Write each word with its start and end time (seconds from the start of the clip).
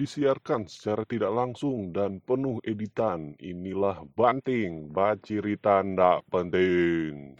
disiarkan 0.00 0.64
secara 0.64 1.04
tidak 1.04 1.28
langsung 1.28 1.92
dan 1.92 2.24
penuh 2.24 2.56
editan. 2.64 3.36
Inilah 3.36 4.00
Banting, 4.16 4.88
Bacirita 4.88 5.84
Ndak 5.84 6.24
Penting. 6.32 7.36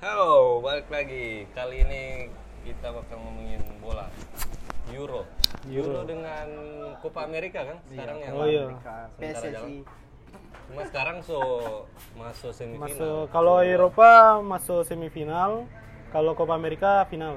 Halo, 0.00 0.64
balik 0.64 0.88
lagi. 0.88 1.44
Kali 1.52 1.84
ini 1.84 2.32
kita 2.64 2.88
bakal 2.88 3.20
ngomongin 3.20 3.60
bola. 3.84 4.08
Euro. 4.96 5.28
Euro, 5.68 6.08
dengan 6.08 6.48
Copa 7.04 7.28
America 7.28 7.68
kan 7.68 7.84
sekarang 7.84 8.16
yang 8.24 8.32
Oh 8.32 8.48
iya. 8.48 8.64
jalan. 9.20 9.84
Cuma 10.72 10.82
sekarang 10.88 11.16
so 11.20 11.40
masuk 12.16 12.56
semifinal. 12.56 12.88
Masuk 12.88 13.20
kalau 13.28 13.60
Eropa 13.60 14.40
masuk 14.40 14.88
semifinal, 14.88 15.68
kalau 16.16 16.32
Copa 16.32 16.56
Amerika 16.56 17.04
final. 17.12 17.36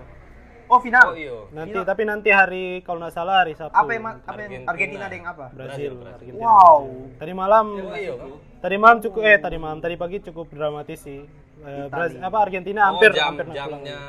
Oh 0.69 0.79
final. 0.79 1.07
Oh 1.11 1.15
iya. 1.17 1.37
Nanti 1.49 1.77
tapi 1.81 2.01
nanti 2.05 2.29
hari 2.29 2.65
kalau 2.85 3.01
nggak 3.01 3.13
salah 3.13 3.41
hari 3.41 3.57
Sabtu. 3.57 3.73
Apa 3.73 3.89
yang 3.89 4.03
apa 4.05 4.21
Argentina. 4.29 4.53
yang 4.53 4.65
Argentina 4.69 5.03
ada 5.09 5.15
yang 5.17 5.27
apa? 5.27 5.45
Brazil, 5.49 5.91
Brazil. 5.97 6.13
Argentina. 6.13 6.41
Wow. 6.45 6.79
Tadi 7.17 7.33
malam 7.33 7.65
Oh 7.73 7.97
iya 7.97 8.13
kan? 8.13 8.29
tadi 8.59 8.75
malam 8.75 8.97
cukup 8.99 9.21
eh 9.23 9.37
tadi 9.39 9.57
malam 9.57 9.79
tadi 9.79 9.95
pagi 9.97 10.17
cukup 10.21 10.45
dramatis 10.53 10.99
sih. 11.01 11.19
Eh, 11.59 11.85
Brazil, 11.91 12.21
apa 12.21 12.37
Argentina 12.39 12.87
hampir 12.87 13.11
oh, 13.11 13.15
jam, 13.17 13.35
hampir 13.35 13.45
jamnya 13.51 13.99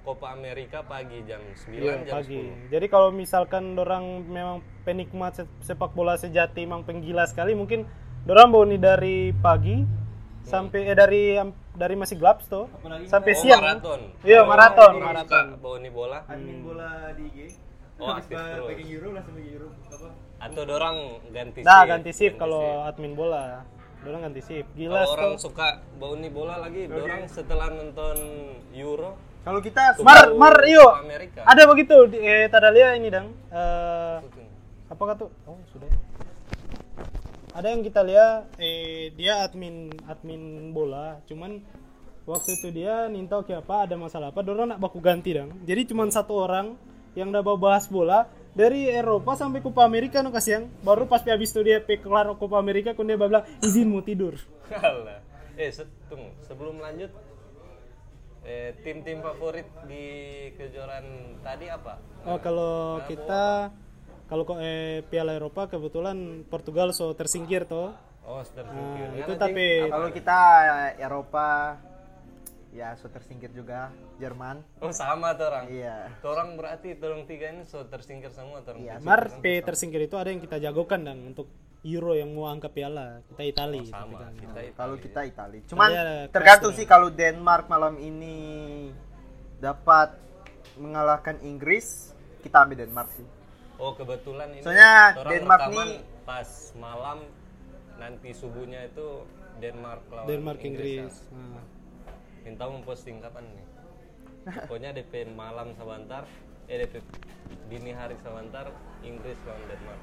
Copa 0.00 0.32
America 0.32 0.86
pagi 0.86 1.18
jam 1.26 1.42
9 1.42 1.74
Iya, 1.74 1.92
jam 2.06 2.14
pagi. 2.14 2.40
Jadi 2.70 2.86
kalau 2.86 3.10
misalkan 3.10 3.74
orang 3.74 4.22
memang 4.24 4.62
penikmat 4.86 5.34
se- 5.34 5.50
sepak 5.60 5.92
bola 5.92 6.14
sejati, 6.14 6.62
memang 6.62 6.86
penggila 6.86 7.26
sekali, 7.26 7.58
mungkin 7.58 7.82
orang 8.24 8.48
mau 8.48 8.62
nih 8.62 8.78
dari 8.78 9.16
pagi 9.34 9.82
sampai 10.46 10.80
eh 10.84 10.94
dari 10.94 11.22
dari 11.72 11.94
masih 11.94 12.16
gelap 12.16 12.38
tuh 12.44 12.70
sampai 13.04 13.32
10. 13.32 13.36
Oh, 13.36 13.42
siang. 13.42 13.60
maraton. 13.60 14.00
Iya, 14.22 14.40
Oh, 14.40 14.46
maraton, 14.46 14.92
orang 14.94 15.08
maraton. 15.12 15.46
bawa 15.58 15.76
nih 15.76 15.92
bola. 15.92 16.18
admin 16.24 16.58
bola 16.62 16.88
di 17.12 17.24
IG 17.28 17.38
Oh, 17.96 18.12
aktif 18.12 18.36
terus. 18.36 18.68
pakai 18.68 18.84
euro 18.86 19.08
langsung 19.10 19.34
pakai 19.34 19.50
euro 19.50 19.68
apa 19.88 20.08
Atau 20.38 20.62
dorang 20.64 20.96
ganti 21.30 21.58
Nah, 21.60 21.72
shift, 21.74 21.88
ganti 21.88 22.10
shift 22.12 22.28
ganti 22.30 22.42
kalau 22.42 22.62
admin 22.84 23.12
bola. 23.12 23.64
Orang 23.98 24.20
ganti 24.22 24.40
shift. 24.40 24.68
Gila 24.70 24.92
Kalau 24.94 25.10
orang 25.10 25.30
tuh. 25.32 25.40
suka 25.42 25.66
bau 25.96 26.14
nih 26.14 26.30
bola 26.30 26.54
lagi, 26.58 26.86
orang 26.86 27.26
setelah 27.26 27.66
nonton 27.68 28.16
Euro 28.72 29.16
Kalau 29.42 29.58
kita 29.58 29.96
Mar 30.00 30.30
mar 30.34 30.54
iyo. 30.62 30.86
Amerika. 30.96 31.42
Ada 31.42 31.62
begitu 31.64 31.96
di- 32.06 32.18
eh 32.18 32.46
Tadalia 32.46 32.94
ini 32.94 33.08
dang. 33.08 33.30
Eh 33.48 34.16
apakah 34.86 35.16
tuh? 35.16 35.30
Oh, 35.42 35.58
sudah. 35.66 35.88
Ada 37.56 37.72
yang 37.72 37.80
kita 37.80 38.04
lihat 38.04 38.52
eh 38.60 39.16
dia 39.16 39.40
admin 39.40 39.88
admin 40.04 40.76
bola, 40.76 41.24
cuman 41.24 41.64
waktu 42.28 42.52
itu 42.52 42.68
dia 42.68 43.08
nintau 43.08 43.40
ke 43.48 43.56
apa 43.56 43.88
ada 43.88 43.96
masalah 43.96 44.28
apa, 44.28 44.44
dorong 44.44 44.76
nak 44.76 44.80
baku 44.84 45.00
ganti 45.00 45.32
dang. 45.32 45.48
Jadi 45.64 45.88
cuman 45.88 46.12
satu 46.12 46.36
orang 46.36 46.76
yang 47.16 47.32
udah 47.32 47.40
bawa 47.40 47.56
bahas 47.56 47.88
bola 47.88 48.28
dari 48.52 48.92
Eropa 48.92 49.40
sampai 49.40 49.64
Copa 49.64 49.88
Amerika 49.88 50.20
no 50.20 50.36
kasihan. 50.36 50.68
Baru 50.84 51.08
pas 51.08 51.24
habis 51.24 51.48
itu 51.48 51.64
dia 51.64 51.80
pe 51.80 51.96
kelar 51.96 52.28
Copa 52.36 52.60
Amerika 52.60 52.92
kun 52.92 53.08
dia 53.08 53.16
bilang 53.16 53.48
izin 53.64 53.88
mau 53.88 54.04
tidur. 54.04 54.36
Alah. 54.68 55.24
Eh, 55.56 55.72
se- 55.72 55.88
tunggu, 56.12 56.36
sebelum 56.44 56.76
lanjut 56.76 57.08
eh 58.44 58.76
tim-tim 58.84 59.24
favorit 59.24 59.64
di 59.88 60.04
kejuaraan 60.60 61.40
tadi 61.40 61.72
apa? 61.72 62.04
Oh 62.28 62.36
kalau 62.36 63.00
kita 63.08 63.72
kalau 64.26 64.42
kok 64.42 64.58
eh 64.58 65.06
Piala 65.06 65.38
Eropa 65.38 65.70
kebetulan 65.70 66.42
Portugal 66.50 66.90
so 66.90 67.14
tersingkir 67.14 67.66
toh. 67.66 67.94
Oh, 68.26 68.42
tersingkir. 68.42 69.06
Nah, 69.06 69.14
Karena 69.14 69.22
itu 69.22 69.32
tapi 69.38 69.66
kalau 69.86 70.08
kita 70.10 70.38
Eropa 70.98 71.78
ya 72.74 72.92
so 72.98 73.06
tersingkir 73.06 73.54
juga 73.54 73.94
Jerman. 74.18 74.66
Oh, 74.82 74.90
sama 74.90 75.38
tuh 75.38 75.46
orang. 75.46 75.70
Iya. 75.70 76.10
Tuh 76.18 76.34
orang 76.34 76.58
berarti 76.58 76.98
tolong 76.98 77.22
tiga 77.30 77.54
ini 77.54 77.62
so 77.62 77.86
tersingkir 77.86 78.34
semua 78.34 78.66
tuh 78.66 78.74
orang. 78.74 78.82
Iya. 78.82 78.94
Mar 78.98 79.30
P 79.38 79.62
tersingkir 79.62 80.10
itu 80.10 80.18
ada 80.18 80.34
yang 80.34 80.42
kita 80.42 80.58
jagokan 80.58 81.06
dan 81.06 81.22
untuk 81.22 81.46
Euro 81.86 82.18
yang 82.18 82.34
mau 82.34 82.50
angkat 82.50 82.74
piala 82.74 83.22
kita 83.30 83.42
Itali. 83.46 83.86
Oh, 83.86 83.94
sama. 83.94 84.26
Kita 84.34 84.58
itu. 84.58 84.74
Kalau 84.74 84.96
kita 84.98 85.20
Italia. 85.22 85.62
Cuman 85.70 85.88
tergantung 86.34 86.74
sih 86.74 86.82
kalau 86.82 87.14
Denmark 87.14 87.70
malam 87.70 87.94
ini 88.02 88.36
dapat 89.62 90.18
mengalahkan 90.76 91.38
Inggris, 91.46 92.10
kita 92.42 92.66
ambil 92.66 92.82
Denmark 92.82 93.14
sih. 93.14 93.35
Oh, 93.76 93.92
kebetulan 93.92 94.48
ini 94.50 94.64
Soalnya 94.64 95.12
Denmark 95.22 95.60
nih- 95.68 96.00
pas 96.24 96.48
malam 96.74 97.18
nanti 97.96 98.32
subuhnya 98.32 98.84
itu 98.84 99.22
Denmark 99.56 100.02
lawan 100.10 100.26
Denmark 100.26 100.58
kan. 100.58 100.66
Inggris. 100.66 101.12
Nah, 101.30 101.64
Minta 102.42 102.64
memposting 102.64 103.18
kapan 103.18 103.44
nih? 103.48 103.66
Pokoknya 104.64 104.90
DP 104.92 105.12
malam 105.28 105.74
sebentar, 105.74 106.22
eh 106.66 106.76
DP 106.78 107.02
dini 107.66 107.90
hari 107.90 108.14
sebentar 108.16 108.70
Inggris 109.02 109.36
lawan 109.44 109.64
Denmark. 109.66 110.02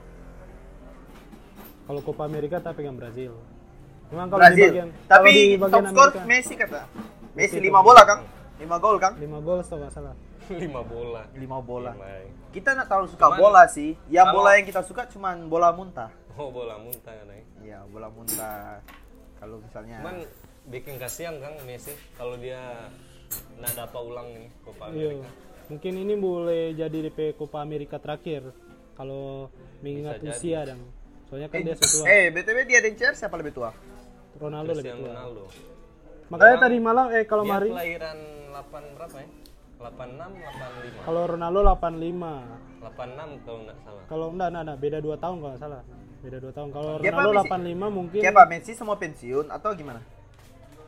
kalau 1.84 2.00
Copa 2.00 2.24
Amerika 2.24 2.58
kita 2.58 2.72
pegang 2.72 2.96
Brazil. 2.96 3.36
Memang 4.08 4.28
kalau 4.30 4.40
di 4.40 4.48
Brazil. 4.48 4.70
bagian 4.72 4.90
kalau 4.90 5.10
Tapi 5.10 5.30
di 5.30 5.44
top 5.52 5.60
bagian 5.60 5.84
skor 5.86 6.08
Amerika 6.08 6.24
Messi 6.26 6.54
kata. 6.56 6.82
Messi 7.34 7.58
5 7.60 7.82
bola, 7.82 8.02
Kang. 8.06 8.22
5 8.56 8.78
gol, 8.80 8.96
Kang. 8.98 9.14
5 9.18 9.40
gol 9.42 9.60
nggak 9.60 9.92
salah. 9.92 10.16
5 10.50 10.60
bola. 10.84 11.22
5 11.32 11.60
bola. 11.60 11.92
Lima, 11.92 12.08
ya. 12.10 12.22
Kita 12.52 12.70
nggak 12.72 12.88
terlalu 12.88 13.08
suka 13.10 13.26
Cuman- 13.26 13.40
bola 13.40 13.64
sih. 13.68 13.92
Yang 14.08 14.26
kalau- 14.26 14.36
bola 14.38 14.50
yang 14.54 14.66
kita 14.66 14.82
suka 14.82 15.02
cuman 15.08 15.36
bola 15.48 15.70
muntah. 15.72 16.10
Oh, 16.34 16.50
bola 16.50 16.76
muntah 16.78 17.14
kan 17.14 17.28
ya. 17.28 17.44
Iya, 17.62 17.80
bola 17.88 18.08
muntah. 18.08 18.82
Kalau 19.38 19.60
misalnya 19.60 20.00
Cuman 20.00 20.18
bikin 20.66 20.96
kasihan 20.96 21.36
Kang 21.38 21.56
Messi 21.64 21.92
kalau 22.14 22.36
dia 22.36 22.88
nggak 23.54 23.74
dapat 23.76 24.02
ulang 24.02 24.28
nih 24.32 24.48
Copa 24.62 24.84
Iya. 24.88 25.14
Amerika. 25.14 25.30
Mungkin 25.64 25.94
ini 25.98 26.14
boleh 26.16 26.64
jadi 26.74 26.98
DP 27.02 27.20
Copa 27.34 27.60
Amerika 27.60 27.96
terakhir 27.98 28.52
kalau 28.94 29.48
mengingat 29.80 30.18
Bisa 30.18 30.26
jadi. 30.26 30.34
usia 30.34 30.60
dan 30.66 30.80
soalnya 31.26 31.48
kan 31.48 31.58
eh, 31.58 31.64
dia 31.64 31.76
setua. 31.76 32.04
eh, 32.06 32.26
BTW 32.30 32.58
dia 32.64 32.80
Dencer 32.80 33.14
siapa 33.14 33.36
lebih 33.36 33.52
tua? 33.52 33.72
Ronaldo 34.36 34.72
lebih 34.72 34.84
Cristiano 34.86 35.02
tua. 35.02 35.14
Ronaldo. 35.14 35.44
Makanya 36.26 36.58
tadi 36.58 36.78
malam 36.80 37.06
eh 37.12 37.24
kalau 37.24 37.44
Mari 37.44 37.70
kelahiran 37.70 38.18
8 38.50 38.96
berapa 38.96 39.16
ya? 39.18 39.28
86 39.84 40.32
85. 40.32 41.06
kalau 41.06 41.24
Ronaldo 41.28 41.60
85. 41.76 41.84
86 42.80 43.44
kalau 43.44 43.60
nggak 43.68 43.78
salah. 43.84 44.04
Kalau 44.08 44.28
enggak, 44.32 44.48
enggak, 44.50 44.64
enggak, 44.64 44.80
beda 44.80 44.98
2 45.04 45.24
tahun 45.24 45.36
kalau 45.40 45.52
nggak 45.52 45.64
salah. 45.64 45.82
Beda 46.24 46.38
2 46.40 46.56
tahun. 46.56 46.70
Kalau 46.72 46.92
Dia 47.04 47.12
Ronaldo 47.12 47.32
Messi? 47.36 47.52
85 47.52 47.98
mungkin 48.00 48.22
apa 48.24 48.44
Messi 48.48 48.72
semua 48.74 48.96
pensiun 48.96 49.46
atau 49.52 49.72
gimana? 49.76 50.02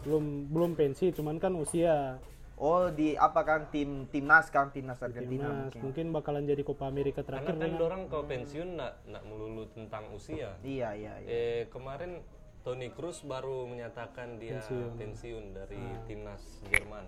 belum 0.05 0.53
belum 0.53 0.71
pensi, 0.77 1.09
cuman 1.09 1.41
kan 1.41 1.57
usia 1.57 2.21
Oh, 2.55 2.87
di 2.87 3.19
apa 3.19 3.43
kan 3.43 3.67
tim 3.67 4.07
timnas 4.07 4.47
kan 4.47 4.71
timnas 4.71 5.03
Argentina 5.03 5.51
timnas. 5.51 5.59
mungkin. 5.59 5.79
Mungkin 5.91 6.05
bakalan 6.15 6.47
jadi 6.47 6.63
Copa 6.63 6.87
Amerika 6.87 7.19
Karena 7.19 7.43
terakhir 7.43 7.51
kan 7.51 7.67
dengan 7.67 7.83
orang 7.83 8.01
kalau 8.07 8.23
pensiun 8.31 8.79
nggak 8.79 8.93
nggak 9.11 9.23
melulu 9.27 9.63
tentang 9.75 10.07
usia. 10.15 10.55
Iya, 10.63 10.95
iya, 10.95 11.13
iya. 11.19 11.27
Eh 11.27 11.61
kemarin 11.67 12.23
Toni 12.63 12.95
Kroos 12.95 13.27
baru 13.27 13.67
menyatakan 13.67 14.39
dia 14.39 14.63
pensiun, 14.95 15.51
dari 15.51 15.83
timnas 16.07 16.63
Jerman. 16.71 17.03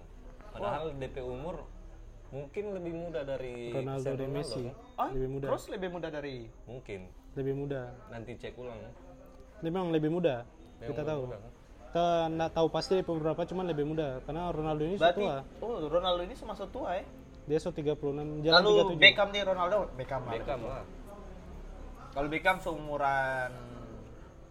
Padahal 0.52 0.92
DP 1.00 1.24
umur 1.24 1.64
mungkin 2.30 2.64
lebih 2.72 2.94
muda 2.94 3.22
dari 3.22 3.72
Ronaldo 3.72 4.12
dan 4.14 4.30
Messi. 4.30 4.64
kan? 4.66 4.76
Ah, 4.98 5.10
Lebih 5.10 5.30
muda. 5.30 5.46
Terus 5.48 5.66
lebih 5.70 5.90
muda 5.90 6.08
dari 6.10 6.36
Mungkin 6.66 7.02
Lebih 7.34 7.54
muda. 7.56 7.82
nanti 8.08 8.32
cek 8.34 8.54
ulang. 8.56 8.80
Memang 9.60 9.90
lebih 9.90 10.10
muda. 10.10 10.44
Memang 10.78 10.88
kita 10.88 11.02
tahu. 11.04 11.22
muda, 11.26 11.38
kan? 11.38 11.52
Kita 11.88 12.06
enggak 12.28 12.52
tahu 12.52 12.68
pasti 12.68 12.94
beberapa 13.00 13.42
cuman 13.44 13.66
lebih 13.66 13.86
muda 13.86 14.20
karena 14.22 14.50
Ronaldo 14.50 14.84
ini 14.84 14.96
Berarti 14.96 15.24
tua. 15.24 15.38
oh 15.58 15.76
Ronaldo 15.84 16.22
ini 16.22 16.36
semasa 16.36 16.64
tua 16.68 16.90
ya. 16.94 17.06
Dia 17.48 17.58
so 17.58 17.72
36 17.72 17.96
jalan 18.44 18.56
Lalu 18.60 18.72
37. 18.92 19.00
Beckham 19.00 19.28
nih 19.32 19.42
Ronaldo 19.44 19.78
Beckham. 19.96 20.22
lah. 20.22 20.34
Beckham 20.34 20.60
lah. 20.62 20.84
Kalau 22.10 22.28
Beckham 22.28 22.58
seumuran 22.60 23.52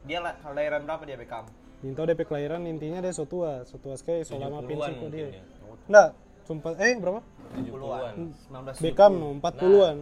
dia 0.02 0.18
lah 0.18 0.32
kelahiran 0.38 0.80
berapa 0.82 1.02
dia 1.02 1.16
Beckham? 1.16 1.44
Minta 1.76 2.02
DP 2.02 2.24
kelahiran 2.24 2.64
intinya 2.64 2.98
dia 2.98 3.12
so 3.12 3.22
tua, 3.22 3.62
so 3.62 3.76
tua 3.76 3.94
sekali 3.94 4.24
so 4.24 4.40
lama 4.40 4.58
70-an 4.58 4.66
pensi 4.66 4.80
kok 4.80 4.96
mungkin 4.96 5.10
dia. 5.12 5.28
ya. 5.28 5.42
Enggak, 5.86 6.08
sumpah 6.42 6.72
eh 6.78 6.94
berapa? 6.96 7.20
70-an. 7.54 8.14
19 8.50 8.82
Beckham 8.84 9.12
no 9.18 9.28
40-an. 9.38 9.96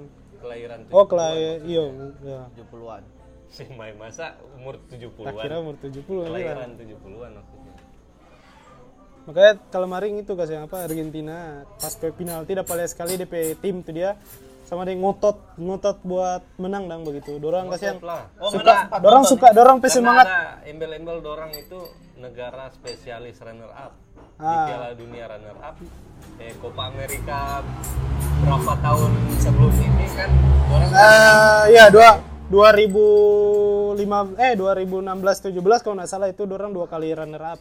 Kelahiran 0.44 0.79
Oh, 0.93 1.05
70-an 1.05 1.08
kelahiran 1.08 1.58
iya, 1.64 1.85
ya. 2.25 2.41
70-an. 2.56 3.02
Si 3.55 3.62
Mai 3.70 3.94
masa 3.94 4.35
umur 4.58 4.82
70-an. 4.91 5.31
Tak 5.31 5.35
kira 5.46 5.56
umur 5.62 5.75
70 5.79 6.02
lah. 6.02 6.29
Kelahiran 6.32 6.70
70-an 6.75 7.31
maksudnya. 7.38 7.75
Makanya 9.25 9.52
kalau 9.73 9.87
maring 9.88 10.20
itu 10.20 10.32
kasih 10.37 10.69
apa 10.69 10.85
Argentina 10.85 11.64
pas 11.81 11.94
pe 11.96 12.12
penalti 12.12 12.52
dapat 12.52 12.75
lihat 12.85 12.91
sekali 12.93 13.17
DP 13.17 13.56
tim 13.56 13.81
tuh 13.81 13.97
dia 13.97 14.20
sama 14.64 14.82
dia 14.82 14.96
ngotot 14.96 15.37
ngotot 15.55 16.00
buat 16.02 16.43
menang 16.56 16.88
dang 16.88 17.05
begitu. 17.05 17.37
Dorang 17.37 17.69
kasihan. 17.69 18.00
Oh, 18.37 18.49
suka 18.49 18.88
dorang 18.99 19.22
suka 19.22 19.49
dorang 19.50 19.76
pe 19.78 19.87
Karena 19.87 19.94
semangat. 19.94 20.26
ada 20.26 20.40
embel-embel 20.64 21.20
dorang 21.20 21.52
itu 21.52 21.78
negara 22.16 22.69
spesialis 22.70 23.37
runner 23.38 23.69
up 23.69 23.93
di 24.34 24.40
Ah. 24.40 24.66
Piala 24.66 24.88
Dunia 24.94 25.25
runner 25.28 25.56
up. 25.61 25.76
Eh 26.37 26.56
Copa 26.58 26.88
Amerika 26.88 27.61
berapa 28.40 28.72
tahun 28.81 29.11
sebelum 29.38 29.72
ini 29.75 30.06
kan 30.12 30.31
dorang 30.66 30.90
Eh 30.90 31.62
ya 31.70 31.84
dua 31.88 32.11
2005 32.49 33.94
eh 34.37 34.52
2016 34.55 35.52
17 35.52 35.84
kalau 35.84 35.94
nggak 35.96 36.11
salah 36.11 36.28
itu 36.28 36.43
dorang 36.44 36.72
dua 36.72 36.87
kali 36.87 37.12
runner 37.12 37.44
up. 37.52 37.61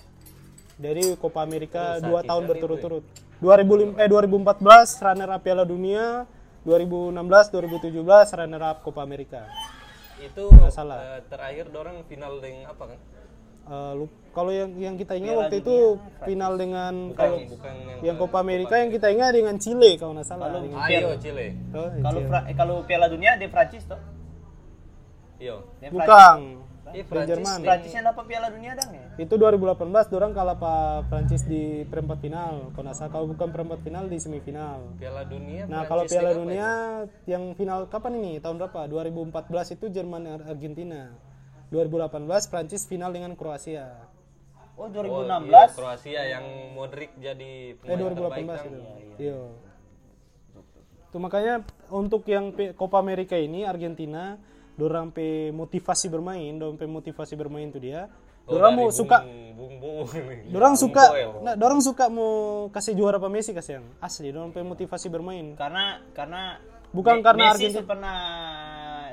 Dari 0.73 1.13
Copa 1.15 1.44
Amerika 1.44 2.00
Terus 2.00 2.07
dua 2.07 2.19
tahun 2.23 2.44
kali 2.44 2.50
berturut-turut. 2.50 3.03
2005 3.39 4.00
eh 4.00 4.07
2014 4.07 4.63
runner 5.03 5.29
up 5.29 5.41
Piala 5.41 5.63
Dunia, 5.63 6.23
2016 6.63 7.19
2017 7.51 8.39
runner 8.39 8.63
up 8.63 8.77
Copa 8.81 9.04
America. 9.04 9.44
Itu 10.18 10.48
salah. 10.71 11.19
eh, 11.19 11.21
terakhir 11.27 11.68
dorang 11.69 12.00
final 12.07 12.39
dengan 12.39 12.71
apa 12.71 12.95
kan? 12.95 13.00
Eh, 13.63 13.92
lu- 13.95 14.12
kalau 14.31 14.51
yang 14.51 14.71
yang 14.75 14.95
kita 14.95 15.15
ingat 15.15 15.36
waktu 15.38 15.60
itu 15.60 15.75
final 16.24 16.56
dengan 16.56 17.15
kalau 17.15 17.38
Bukan 17.44 17.74
yang 17.80 18.00
yang 18.01 18.15
Copa 18.18 18.38
America 18.39 18.75
yang 18.75 18.92
kita 18.92 19.07
ingat 19.12 19.31
dengan 19.31 19.56
Chile 19.60 19.92
kalau 19.95 20.15
nggak 20.15 20.27
salah. 20.27 20.48
Dengan 20.51 20.80
Ayo 20.83 21.15
Chile. 21.19 21.48
Oh, 21.71 21.88
Kalau 22.01 22.19
eh, 22.24 22.56
kalau 22.56 22.75
Piala 22.83 23.07
Dunia 23.07 23.36
di 23.36 23.48
Prancis 23.48 23.83
toh. 23.83 24.00
Di 25.39 25.51
bukan 25.92 26.62
Iya, 26.94 27.04
Prancis 27.10 27.30
Jerman. 27.34 27.60
Prancis 27.66 27.92
yang 27.92 28.06
dapat 28.06 28.24
Piala 28.30 28.48
Dunia 28.54 28.72
dong 28.78 28.92
ya. 28.94 29.06
Itu 29.18 29.34
2018 29.36 30.13
dorang 30.13 30.31
kalah 30.31 30.57
Pak 30.62 31.10
Prancis 31.10 31.42
di 31.44 31.81
perempat 31.90 32.18
final. 32.22 32.69
Kalau 32.72 32.86
nggak 32.86 32.95
salah 32.95 33.12
kalau 33.12 33.25
bukan 33.34 33.50
perempat 33.50 33.80
final 33.81 34.06
di 34.06 34.18
semifinal. 34.22 34.94
Piala 35.01 35.25
Dunia. 35.25 35.66
Nah, 35.66 35.84
Prancis 35.84 35.90
kalau 35.90 36.04
Piala 36.06 36.31
Dunia 36.38 36.69
yang 37.25 37.44
final 37.57 37.90
kapan 37.90 38.22
ini? 38.22 38.31
Tahun 38.38 38.56
berapa? 38.62 38.86
2014 38.86 39.74
itu 39.74 39.86
Jerman 39.90 40.22
Ar- 40.30 40.45
Argentina. 40.54 41.10
2018 41.74 42.30
Prancis 42.54 42.86
final 42.86 43.10
dengan 43.10 43.34
Kroasia. 43.34 43.89
Oh 44.78 44.86
itu? 44.89 45.01
Oh, 45.01 45.25
2016. 45.25 45.50
iya, 45.50 45.63
Kroasia 45.74 46.22
yang 46.30 46.46
Modric 46.78 47.10
jadi 47.18 47.74
Eh 47.74 47.78
pemain 47.78 48.13
terbaik 48.13 48.46
2018 48.46 48.54
kan. 48.54 48.66
itu. 48.69 48.80
Iya. 49.18 49.39
Tuh 51.13 51.22
makanya 51.22 51.62
untuk 51.94 52.25
yang 52.25 52.50
Copa 52.74 52.98
America 52.98 53.38
ini 53.38 53.66
Argentina 53.66 54.38
dorang 54.74 55.10
pe 55.10 55.24
motivasi 55.50 56.08
bermain, 56.08 56.54
dorang 56.54 56.75
pe 56.75 56.86
motivasi 56.86 57.34
bermain 57.34 57.70
tuh 57.70 57.80
dia. 57.80 58.10
Oh, 58.44 58.60
Dorang 58.60 58.75
mau 58.75 58.86
Bung- 58.86 58.98
suka 58.98 59.24
Bung 59.56 59.80
Bung 59.80 60.04
dorang 60.54 60.75
Bung 60.75 60.84
suka 60.84 61.04
nah, 61.40 61.56
dorang 61.56 61.80
suka 61.80 62.12
mau 62.12 62.34
kasih 62.70 62.92
juara 62.92 63.16
apa 63.16 63.28
Messi 63.28 63.52
kasih 63.52 63.80
yang 63.80 63.88
asli, 63.98 64.30
dorang 64.30 64.52
pe 64.52 64.60
motivasi 64.60 65.08
bermain. 65.08 65.56
Karena 65.56 66.04
karena 66.12 66.60
Bukan 66.92 67.20
Me- 67.20 67.24
karena 67.24 67.44
Messi 67.50 67.72
Argentina. 67.72 67.88
pernah 67.88 68.18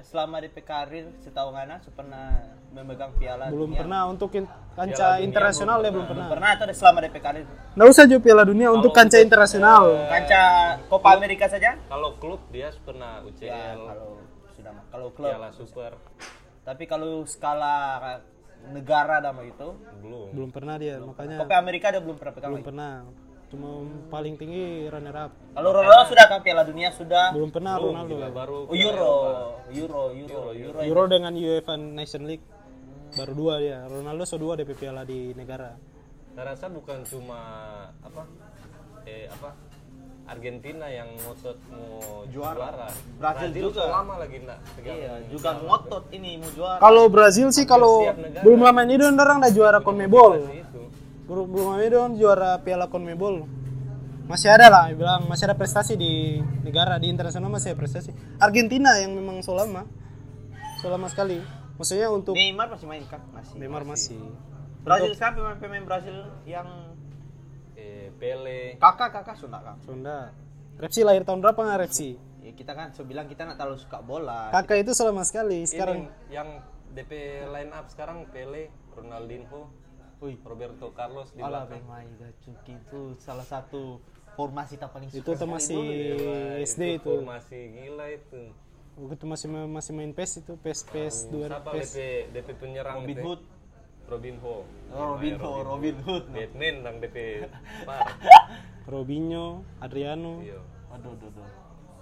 selama 0.02 0.36
di 0.38 0.50
karir 0.52 1.06
setahu 1.16 1.48
ngana 1.50 1.80
pernah 1.90 2.28
memegang 2.70 3.12
piala 3.14 3.48
Belum 3.48 3.70
dunia. 3.70 3.80
pernah 3.80 4.00
untuk 4.06 4.30
in- 4.34 4.48
kancah 4.74 5.16
internasional 5.18 5.78
ya 5.78 5.88
belum 5.88 6.04
Belum 6.04 6.10
pernah. 6.10 6.28
pernah 6.28 6.48
atau 6.50 6.64
ada 6.66 6.74
selama 6.74 6.98
di 7.00 7.08
karir 7.14 7.44
Nggak 7.72 7.88
usah 7.88 8.04
juga 8.04 8.20
Piala 8.20 8.44
Dunia 8.44 8.68
untuk 8.68 8.90
kancah 8.90 9.20
internasional. 9.20 9.84
kancah 10.06 10.46
Copa 10.86 11.08
Amerika 11.14 11.46
saja 11.46 11.78
Kalau 11.82 12.16
klub 12.16 12.40
dia 12.50 12.68
pernah 12.80 13.20
ya 13.20 13.28
UCL, 13.28 13.78
kalau 13.78 13.80
sudah 13.86 13.96
mah. 13.96 14.19
Kalau 15.00 15.10
klub 15.16 15.32
Piala 15.32 15.48
Super 15.56 15.96
tapi 16.60 16.84
kalau 16.84 17.24
skala 17.24 18.20
negara 18.68 19.24
dan 19.24 19.32
begitu 19.40 19.72
belum. 20.04 20.28
Belum 20.36 20.50
pernah 20.52 20.76
dia, 20.76 21.00
makanya 21.00 21.40
Copa 21.40 21.56
Amerika 21.56 21.88
dia 21.88 22.04
belum 22.04 22.16
pernah 22.20 22.36
belum 22.36 22.60
lagi. 22.60 22.68
pernah. 22.68 22.92
Cuma 23.50 23.82
paling 24.12 24.38
tinggi 24.38 24.86
runner 24.86 25.16
up. 25.26 25.32
kalau 25.56 25.70
Ronaldo 25.74 26.06
sudah 26.06 26.24
kan 26.30 26.38
Piala 26.38 26.62
Dunia 26.62 26.94
sudah 26.94 27.34
Belum 27.34 27.50
pernah 27.50 27.82
Belum, 27.82 27.98
Ronaldo. 27.98 28.14
baru 28.30 28.58
oh, 28.70 28.76
Euro 28.76 29.14
Euro 29.74 30.02
Euro 30.14 30.42
Euro 30.54 30.78
Euro 30.86 31.02
dengan 31.10 31.34
UEFA 31.34 31.74
Nation 31.74 32.30
League 32.30 32.44
baru 33.16 33.32
dua 33.34 33.54
dia. 33.58 33.82
Ronaldo 33.90 34.22
so 34.22 34.38
dua 34.38 34.54
DP 34.54 34.76
piala 34.78 35.02
di 35.02 35.34
negara. 35.34 35.74
Saya 36.36 36.54
rasa 36.54 36.70
bukan 36.70 37.02
cuma 37.10 37.40
apa 38.06 38.22
eh 39.02 39.26
apa 39.26 39.50
Argentina 40.30 40.86
yang 40.86 41.10
ngotot 41.26 41.58
mau 41.74 42.22
juara. 42.30 42.86
Brazil 43.18 43.74
juga. 43.74 43.82
lama 43.90 44.14
lagi 44.22 44.36
enggak 44.38 44.58
pegang. 44.78 44.94
iya 44.94 45.12
juga 45.26 45.58
ngotot 45.58 46.04
ini 46.14 46.38
mau 46.38 46.50
juara 46.54 46.78
Kalau 46.78 47.04
Brazil 47.10 47.50
sih 47.50 47.66
kalau 47.66 48.06
belum 48.46 48.60
lama 48.62 48.80
ini 48.86 48.94
don 49.02 49.18
orang 49.18 49.42
udah 49.42 49.52
juara 49.52 49.78
CONMEBOL. 49.82 50.32
Itu. 50.54 50.82
Belum 51.26 51.46
belum 51.50 51.66
lama 51.74 51.82
ini 51.82 51.90
don 51.90 52.12
juara 52.14 52.62
piala 52.62 52.86
CONMEBOL. 52.86 53.58
Masih 54.30 54.46
ada 54.46 54.70
lah, 54.70 54.84
bilang 54.94 55.26
masih 55.26 55.50
ada 55.50 55.58
prestasi 55.58 55.98
di 55.98 56.38
negara 56.62 56.94
di 57.02 57.10
internasional 57.10 57.50
masih 57.50 57.74
ada 57.74 57.82
prestasi. 57.82 58.14
Argentina 58.38 58.94
yang 59.02 59.10
memang 59.10 59.42
so 59.42 59.50
lama, 59.58 59.82
so 60.78 60.86
lama 60.86 61.10
sekali. 61.10 61.42
Maksudnya 61.74 62.06
untuk 62.14 62.38
Neymar 62.38 62.70
masih 62.70 62.86
main 62.86 63.02
kan 63.10 63.18
masih 63.34 63.58
Neymar 63.58 63.82
masih. 63.82 64.22
Brazil 64.86 65.12
sekarang 65.18 65.42
pemain 65.42 65.58
pemain 65.58 65.84
Brazil 65.84 66.16
yang 66.46 66.89
Eh, 67.80 68.08
Pele. 68.20 68.76
kakak 68.76 69.10
kakak 69.16 69.36
Sunda 69.40 69.58
kan 69.64 69.76
Sunda. 69.80 70.18
Repsi 70.76 71.00
lahir 71.00 71.24
tahun 71.24 71.40
berapa 71.40 71.56
nggak 71.56 71.80
Repsi? 71.80 72.10
ya 72.40 72.56
kita 72.56 72.72
kan 72.72 72.88
so 72.96 73.04
bilang 73.04 73.28
kita 73.28 73.44
nggak 73.44 73.60
terlalu 73.60 73.76
suka 73.76 74.00
bola 74.00 74.48
Kakak 74.48 74.80
itu 74.80 74.92
selama 74.96 75.24
sekali. 75.28 75.64
Sekarang 75.68 76.08
Ini 76.08 76.32
yang 76.32 76.48
DP 76.90 77.12
line 77.46 77.70
up 77.70 77.86
sekarang 77.86 78.24
Pele, 78.32 78.72
Ronaldinho, 78.96 79.68
Wih. 80.20 80.36
Roberto 80.42 80.90
Carlos 80.92 81.30
di 81.32 81.40
Alah, 81.44 81.68
belakang. 81.68 82.08
Gacuki 82.16 82.74
itu 82.76 83.00
salah 83.20 83.44
satu 83.44 84.00
formasi 84.34 84.80
tak 84.80 84.90
paling 84.92 85.12
itu 85.12 85.20
suka 85.20 85.32
tuh 85.32 85.36
sekali 85.36 85.52
masih 85.52 85.76
dulu. 86.16 86.32
SD 86.64 86.82
itu. 86.96 87.12
Formasi 87.20 87.58
gila 87.76 88.06
itu. 88.08 88.42
Waktu 89.00 89.14
itu 89.16 89.26
masih 89.28 89.46
masih 89.48 89.92
main 89.96 90.12
PES 90.12 90.32
itu 90.44 90.52
PES 90.60 90.80
PES 90.92 91.14
dua 91.32 91.46
Siapa 91.48 91.70
PES. 91.72 91.88
DP 91.92 91.98
DP 92.34 92.48
penyerang 92.58 92.96
Robin 93.00 93.16
itu? 93.16 93.24
Hood 93.24 93.40
Robin 94.10 94.36
Hood. 94.42 94.66
oh, 94.90 95.04
Robin 95.14 95.34
Hood 95.38 95.62
Robin 95.64 95.96
Hood 96.02 96.24
Batman 96.34 96.74
nang 96.82 96.96
DP. 96.98 97.46
Robinho, 98.90 99.62
Adriano, 99.78 100.42
Iya. 100.42 100.58
aduh 100.90 101.14
aduh 101.14 101.30
aduh 101.30 101.46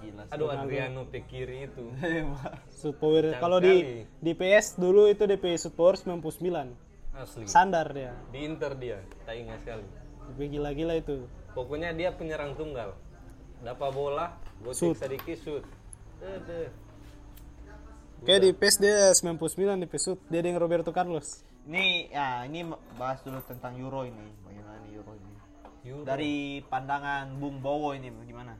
gila 0.00 0.22
sih. 0.24 0.32
Aduh 0.32 0.48
Adriano 0.48 1.04
pe 1.04 1.20
kiri 1.20 1.68
itu. 1.68 1.84
shoot 2.80 2.96
power. 2.96 3.28
Jangan 3.28 3.42
Kalau 3.44 3.58
di 3.60 3.74
di 4.08 4.32
PS 4.32 4.80
dulu 4.80 5.04
itu 5.04 5.28
DP 5.28 5.60
shoot 5.60 5.76
power 5.76 6.00
99. 6.00 6.72
Asli. 7.12 7.44
Sandar 7.44 7.92
dia. 7.92 8.14
Di 8.32 8.40
Inter 8.40 8.72
dia, 8.78 8.98
tak 9.26 9.36
ingat 9.36 9.60
sekali. 9.60 9.84
DP 10.32 10.56
gila-gila 10.56 10.94
itu. 10.96 11.28
Pokoknya 11.52 11.92
dia 11.92 12.14
penyerang 12.14 12.54
tunggal. 12.54 12.96
Dapat 13.60 13.90
bola, 13.90 14.38
gocek 14.62 14.94
sedikit 14.96 15.36
shoot. 15.42 15.64
Aduh. 16.22 16.70
Kayak 18.18 18.40
di 18.42 18.50
PES 18.50 18.74
dia 18.82 18.96
99 19.14 19.82
DP 19.84 19.94
shoot. 19.98 20.18
Dia 20.26 20.42
dengan 20.42 20.58
Roberto 20.58 20.90
Carlos. 20.90 21.42
Ini 21.68 22.08
ya 22.08 22.48
ini 22.48 22.64
bahas 22.96 23.20
dulu 23.20 23.44
tentang 23.44 23.76
Euro 23.76 24.08
ini 24.08 24.24
bagaimana 24.40 24.76
nih 24.88 24.92
Euro 24.96 25.12
ini 25.12 25.32
Euro. 25.84 26.04
dari 26.08 26.64
pandangan 26.64 27.36
Bung 27.36 27.60
Bowo 27.60 27.92
ini 27.92 28.08
bagaimana 28.08 28.56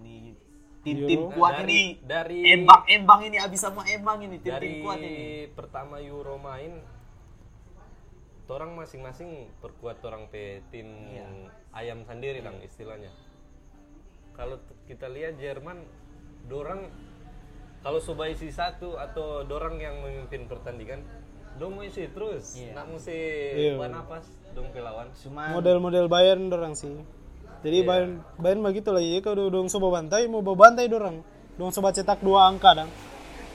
ini 0.00 0.32
Euro. 0.32 0.40
tim-tim 0.82 1.20
kuat 1.36 1.60
Dari- 1.60 1.68
ini 1.68 1.80
dari- 2.00 2.42
embang 2.56 2.82
embang 2.88 3.20
ini 3.28 3.36
abis 3.36 3.60
sama 3.60 3.84
embang 3.84 4.24
ini 4.24 4.40
tim-tim 4.40 4.80
kuat 4.80 4.98
ini 4.98 5.46
pertama 5.52 6.00
Euro 6.00 6.40
main, 6.40 6.80
orang 8.52 8.76
masing-masing 8.76 9.48
perkuat 9.64 10.04
orang 10.04 10.28
pe 10.28 10.60
tim 10.68 10.84
ayam 11.72 12.04
sendiri 12.04 12.44
lang 12.44 12.60
istilahnya. 12.60 13.08
Kalau 14.36 14.60
kita 14.84 15.08
lihat 15.08 15.40
Jerman, 15.40 15.80
dorang 16.52 16.92
kalau 17.80 17.96
coba 18.04 18.28
isi 18.28 18.52
satu 18.52 19.00
atau 19.00 19.48
dorang 19.48 19.80
yang 19.80 20.04
memimpin 20.04 20.52
pertandingan, 20.52 21.00
dong 21.56 21.76
mau 21.76 21.84
isi 21.84 22.08
terus, 22.10 22.56
nak 22.72 22.86
mesti 22.88 23.18
Iya. 23.54 23.86
napas 23.88 24.24
dong 24.52 24.68
pelawan. 24.72 25.08
cuma 25.16 25.52
Model-model 25.52 26.06
Bayern 26.08 26.48
dorang 26.48 26.74
sih. 26.76 26.92
Jadi 27.62 27.78
Bayern 27.86 28.20
Bayern 28.40 28.60
begitu 28.60 28.90
lah. 28.90 29.00
Jadi 29.00 29.20
kalau 29.22 29.46
dong 29.48 29.68
coba 29.70 30.02
bantai 30.02 30.26
mau 30.26 30.42
bawa 30.42 30.68
bantai 30.68 30.90
dorang. 30.90 31.22
Dong 31.54 31.70
coba 31.70 31.92
cetak 31.94 32.18
dua 32.24 32.50
angka 32.50 32.74
dong. 32.74 32.90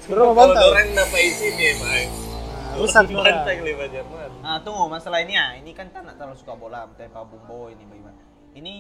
Dorang 0.08 0.32
bantai. 0.38 0.64
dorang 0.64 0.90
dapat 0.96 1.22
isi 1.28 1.48
nih, 1.58 1.74
main. 1.84 2.08
Nah, 2.08 2.76
rusak 2.80 3.06
dorang. 3.12 3.28
Bantai 3.44 3.56
lewat 3.60 3.90
Jerman. 3.92 4.30
Nah, 4.40 4.58
tunggu 4.64 4.88
masalah 4.88 5.20
ini 5.26 5.34
ya. 5.36 5.60
Ini 5.60 5.72
kan 5.76 5.92
tak 5.92 6.08
terlalu 6.16 6.38
suka 6.40 6.54
bola, 6.56 6.88
tapi 6.96 7.12
Pak 7.12 7.24
Bung 7.28 7.44
Bowo 7.44 7.68
ini 7.68 7.84
bagaimana? 7.84 8.20
Ini 8.56 8.74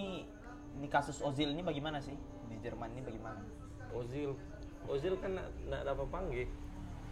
ini 0.77 0.87
kasus 0.87 1.19
Ozil 1.25 1.51
ini 1.51 1.65
bagaimana 1.65 1.97
sih 1.99 2.13
di 2.47 2.55
Jerman 2.61 2.93
ini 2.93 3.01
bagaimana? 3.03 3.41
Ozil, 3.91 4.37
Ozil 4.87 5.17
kan 5.19 5.35
nak, 5.35 5.49
nak 5.67 5.81
dapat 5.83 6.07
panggil. 6.13 6.47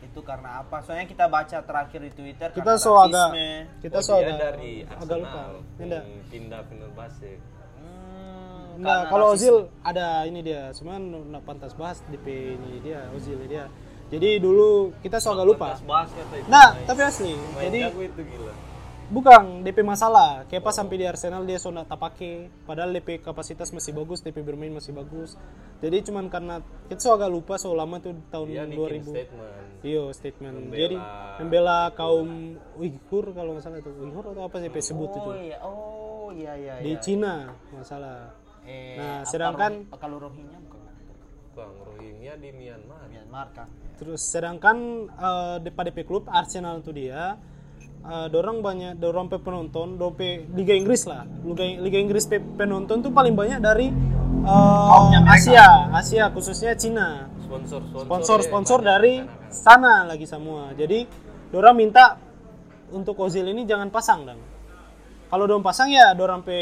Itu 0.05 0.21
karena 0.21 0.61
apa? 0.61 0.85
Soalnya 0.85 1.09
kita 1.09 1.25
baca 1.25 1.57
terakhir 1.65 1.99
di 2.05 2.11
Twitter 2.13 2.49
Kita 2.53 2.77
karena 2.77 2.81
so 2.81 2.93
agak 2.95 3.29
kita 3.81 3.97
oh, 3.99 4.05
so 4.05 4.13
agak 4.21 4.37
dari 4.37 4.85
agak 4.85 5.17
lupa. 5.25 5.41
Yang 5.81 6.07
pindah 6.29 6.61
Fenerbahce. 6.69 7.31
Hmm, 7.81 8.79
karena 8.79 9.09
kalau. 9.09 9.25
Ozil 9.33 9.55
ada 9.81 10.23
ini 10.29 10.39
dia, 10.45 10.69
cuman 10.77 11.01
nggak 11.33 11.43
pantas 11.43 11.73
bahas 11.73 11.99
DP 12.07 12.55
ini 12.61 12.79
dia, 12.85 13.09
Ozil 13.17 13.35
ini 13.41 13.47
dia. 13.49 13.65
Jadi 14.13 14.37
dulu 14.37 14.93
kita 15.01 15.17
so 15.17 15.33
agak 15.33 15.49
lupa. 15.49 15.73
Pas 15.73 15.81
bahas 15.81 16.09
kata 16.13 16.35
itu. 16.37 16.47
Nah, 16.47 16.77
tapi 16.85 17.01
asli. 17.01 17.33
Main 17.57 17.73
Jadi 17.73 17.79
jago 17.89 18.01
itu 18.05 18.21
gila. 18.21 18.53
Bukan 19.07 19.61
DP 19.61 19.81
masalah. 19.81 20.43
Kayak 20.45 20.63
pas 20.63 20.73
sampai 20.73 20.95
di 20.95 21.05
Arsenal 21.05 21.43
dia 21.43 21.55
so 21.55 21.69
nggak 21.69 21.87
tak 21.87 21.99
pakai. 21.99 22.33
Padahal 22.63 22.89
DP 22.91 23.19
kapasitas 23.19 23.69
masih 23.69 23.93
bagus, 23.93 24.19
DP 24.19 24.41
bermain 24.41 24.69
masih 24.69 24.91
bagus. 24.91 25.37
Jadi 25.77 26.01
cuman 26.03 26.27
karena 26.27 26.59
kita 26.85 26.99
so 26.99 27.11
agak 27.11 27.27
lupa 27.27 27.55
so 27.55 27.71
lama 27.71 27.99
tuh 27.99 28.15
tahun 28.27 28.47
Dia 28.47 28.63
bikin 28.63 29.01
2000. 29.01 29.05
statement. 29.05 29.53
Iya 29.81 30.03
statement. 30.11 30.55
Membela- 30.55 30.79
Jadi 30.79 30.97
membela 31.37 31.77
kaum 31.91 32.29
Uighur 32.75 33.25
kalau 33.31 33.53
nggak 33.53 33.63
salah 33.63 33.77
itu 33.77 33.91
Uighur 33.91 34.25
atau 34.27 34.43
apa 34.43 34.55
sih 34.55 34.65
DP 34.65 34.77
sebut 34.79 35.09
itu 35.11 35.19
Oh 35.21 35.35
iya, 35.35 35.57
oh 35.61 36.27
iya 36.31 36.53
iya. 36.55 36.73
di 36.79 36.91
iya. 36.91 36.99
Cina 36.99 37.33
masalah. 37.71 38.33
Eh, 38.65 38.97
Nah, 38.97 39.21
sedangkan- 39.23 39.85
Roh- 39.85 39.99
kalau 39.99 40.17
Rohingya 40.19 40.57
bukan 40.59 40.81
Bang 41.53 41.71
Rohingya 41.79 42.33
di 42.35 42.49
Myanmar. 42.51 43.05
Myanmar 43.05 43.47
kan. 43.53 43.67
Terus 43.95 44.19
sedangkan 44.23 44.77
eh, 45.07 45.55
di 45.61 45.69
pada 45.69 45.87
DP 45.87 46.01
klub 46.01 46.25
Arsenal 46.27 46.79
itu 46.79 46.91
dia 46.91 47.37
eh, 48.05 48.27
dorang 48.29 48.61
banyak 48.61 48.97
dorang 49.01 49.27
pe 49.27 49.37
penonton 49.41 49.97
dorang 49.97 50.15
pe 50.15 50.45
Liga 50.53 50.73
Inggris 50.77 51.05
lah. 51.09 51.25
Liga, 51.45 51.65
Liga 51.81 51.99
Inggris 51.99 52.25
pe 52.29 52.37
penonton 52.39 53.01
tuh 53.01 53.11
paling 53.11 53.33
banyak 53.33 53.59
dari 53.59 53.89
eh, 54.45 55.31
Asia. 55.31 55.89
Asia 55.91 56.29
khususnya 56.29 56.77
Cina. 56.77 57.29
Sponsor 57.45 57.81
sponsor 57.85 58.05
sponsor 58.05 58.39
ya, 58.41 58.45
sponsor 58.49 58.79
banyak. 58.81 58.89
dari 58.89 59.13
sana 59.49 60.05
lagi 60.05 60.25
semua. 60.25 60.73
Jadi 60.73 61.05
dorang 61.53 61.77
minta 61.77 62.17
untuk 62.93 63.17
Ozil 63.21 63.45
ini 63.49 63.65
jangan 63.65 63.89
pasang 63.89 64.25
dong 64.25 64.55
kalau 65.25 65.49
dong 65.49 65.65
pasang 65.65 65.89
ya 65.89 66.13
dorang 66.13 66.45
pe 66.45 66.55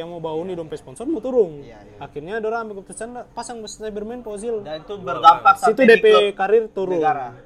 yang 0.00 0.08
mau 0.08 0.18
bau 0.24 0.40
nih 0.40 0.56
dong 0.56 0.72
pe 0.72 0.74
sponsor 0.74 1.04
mau 1.04 1.20
turun. 1.20 1.60
Iya, 1.60 1.78
iya. 1.78 1.96
akhirnya 2.00 2.40
dorang 2.40 2.66
ambil 2.66 2.80
keputusan 2.80 3.12
pasang 3.36 3.60
bermain 3.92 4.24
ke 4.24 4.28
Ozil. 4.32 4.64
Dan 4.64 4.82
itu 4.82 4.96
berdampak 4.96 5.60
situ 5.60 5.84
DP 5.84 6.32
karir 6.32 6.66
turun. 6.72 6.96
negara. 6.96 7.36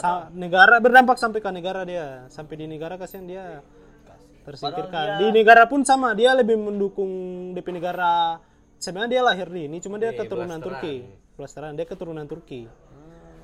Sa- 0.00 0.28
negara 0.32 0.80
berdampak 0.80 1.16
sampai 1.20 1.40
ke 1.44 1.50
negara 1.52 1.84
dia. 1.84 2.24
Sampai 2.32 2.56
di 2.56 2.66
negara 2.66 2.96
kasihan 2.96 3.24
dia 3.28 3.44
tersingkirkan. 4.48 5.20
Di 5.20 5.28
negara 5.30 5.68
pun 5.68 5.84
sama 5.84 6.16
dia 6.16 6.32
lebih 6.32 6.56
mendukung 6.56 7.10
DP 7.52 7.76
negara. 7.76 8.40
Sebenarnya 8.80 9.10
dia 9.12 9.22
lahir 9.22 9.48
di 9.52 9.68
ini 9.68 9.76
cuma 9.84 10.00
dia 10.00 10.16
keturunan 10.16 10.56
blasteran. 10.56 10.80
Turki. 10.80 10.96
Blasteran 11.36 11.72
dia 11.76 11.86
keturunan 11.86 12.24
Turki. 12.24 12.64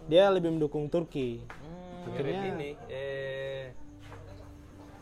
Dia 0.09 0.33
lebih 0.33 0.57
mendukung 0.57 0.89
Turki. 0.89 1.45
Mirip 2.07 2.39
ini 2.57 2.71
eh 2.89 3.75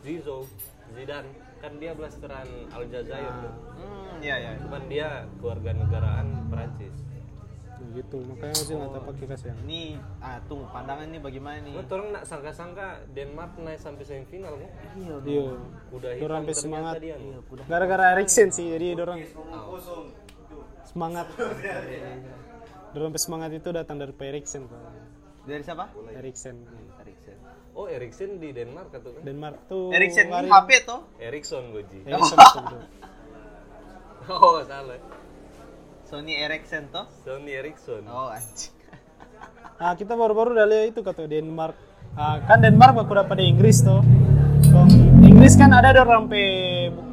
Zizou 0.03 0.43
Zidane. 0.91 1.31
Kan 1.63 1.79
dia 1.79 1.95
blasteran 1.95 2.45
Aljazair 2.75 3.31
tuh. 3.41 3.53
Hmm, 3.79 4.21
iya 4.21 4.35
iya. 4.37 4.51
cuman 4.59 4.81
dia 4.91 5.25
keluarga 5.39 5.71
negaraan 5.73 6.45
Perancis 6.51 7.04
begitu 7.91 8.17
makanya 8.25 8.55
Ozil 8.57 8.75
nggak 8.81 9.03
pakai 9.05 9.25
kasihan 9.29 9.55
Ini 9.65 9.81
ah 10.21 10.37
tunggu 10.45 10.65
pandangan 10.69 11.05
ini 11.09 11.19
bagaimana 11.21 11.57
nih? 11.61 11.73
Gue 11.77 11.85
orang 11.93 12.09
nak 12.15 12.23
sangka-sangka 12.25 12.87
Denmark 13.13 13.51
naik 13.61 13.79
sampai 13.79 14.03
semifinal 14.03 14.57
kok. 14.57 14.71
Iya. 14.97 15.15
iya 15.25 15.45
Udah 15.93 16.11
Dorang 16.17 16.43
hitam 16.43 16.53
sampai 16.53 16.55
semangat. 16.55 16.93
dia. 16.99 17.15
Iya, 17.17 17.37
gara-gara 17.69 18.03
Eriksen 18.17 18.47
sih 18.49 18.65
jadi 18.73 18.87
dorang 18.97 19.19
semangat 20.85 21.27
sampai 22.95 23.19
semangat 23.19 23.51
itu 23.51 23.69
datang 23.75 23.99
dari 23.99 24.15
Pak 24.15 24.25
Eriksen 24.25 24.71
Pak. 24.71 24.79
Dari 25.45 25.61
siapa? 25.61 25.85
Eriksen 26.15 26.55
Eriksen. 27.03 27.37
Oh, 27.75 27.91
Eriksen 27.91 28.39
di 28.39 28.55
Denmark 28.55 28.87
atau 28.95 29.11
kan? 29.11 29.21
Denmark 29.27 29.67
tuh 29.67 29.91
Eriksen 29.91 30.31
HP 30.31 30.69
toh? 30.87 31.03
Erikson 31.19 31.75
Goji. 31.75 31.99
Bro. 32.07 32.79
Oh, 34.25 34.57
salah. 34.65 34.97
Sony 36.05 36.37
Ericsson 36.37 36.85
toh? 36.93 37.05
Sony 37.25 37.51
Eriksson. 37.57 38.05
Oh 38.07 38.29
anjing. 38.29 38.73
Nah, 39.75 39.91
kita 39.91 40.15
baru-baru 40.15 40.55
lihat 40.55 40.95
itu 40.95 41.03
kata 41.03 41.27
Denmark. 41.27 41.75
Ah, 42.15 42.39
kan 42.47 42.63
Denmark 42.63 42.95
aku 42.95 43.11
dapat 43.11 43.43
di 43.43 43.51
Inggris 43.51 43.83
tuh. 43.83 43.99
Kong, 44.71 44.87
Inggris 45.19 45.59
kan 45.59 45.67
ada 45.75 45.91
orang 45.99 46.31
pe 46.31 46.39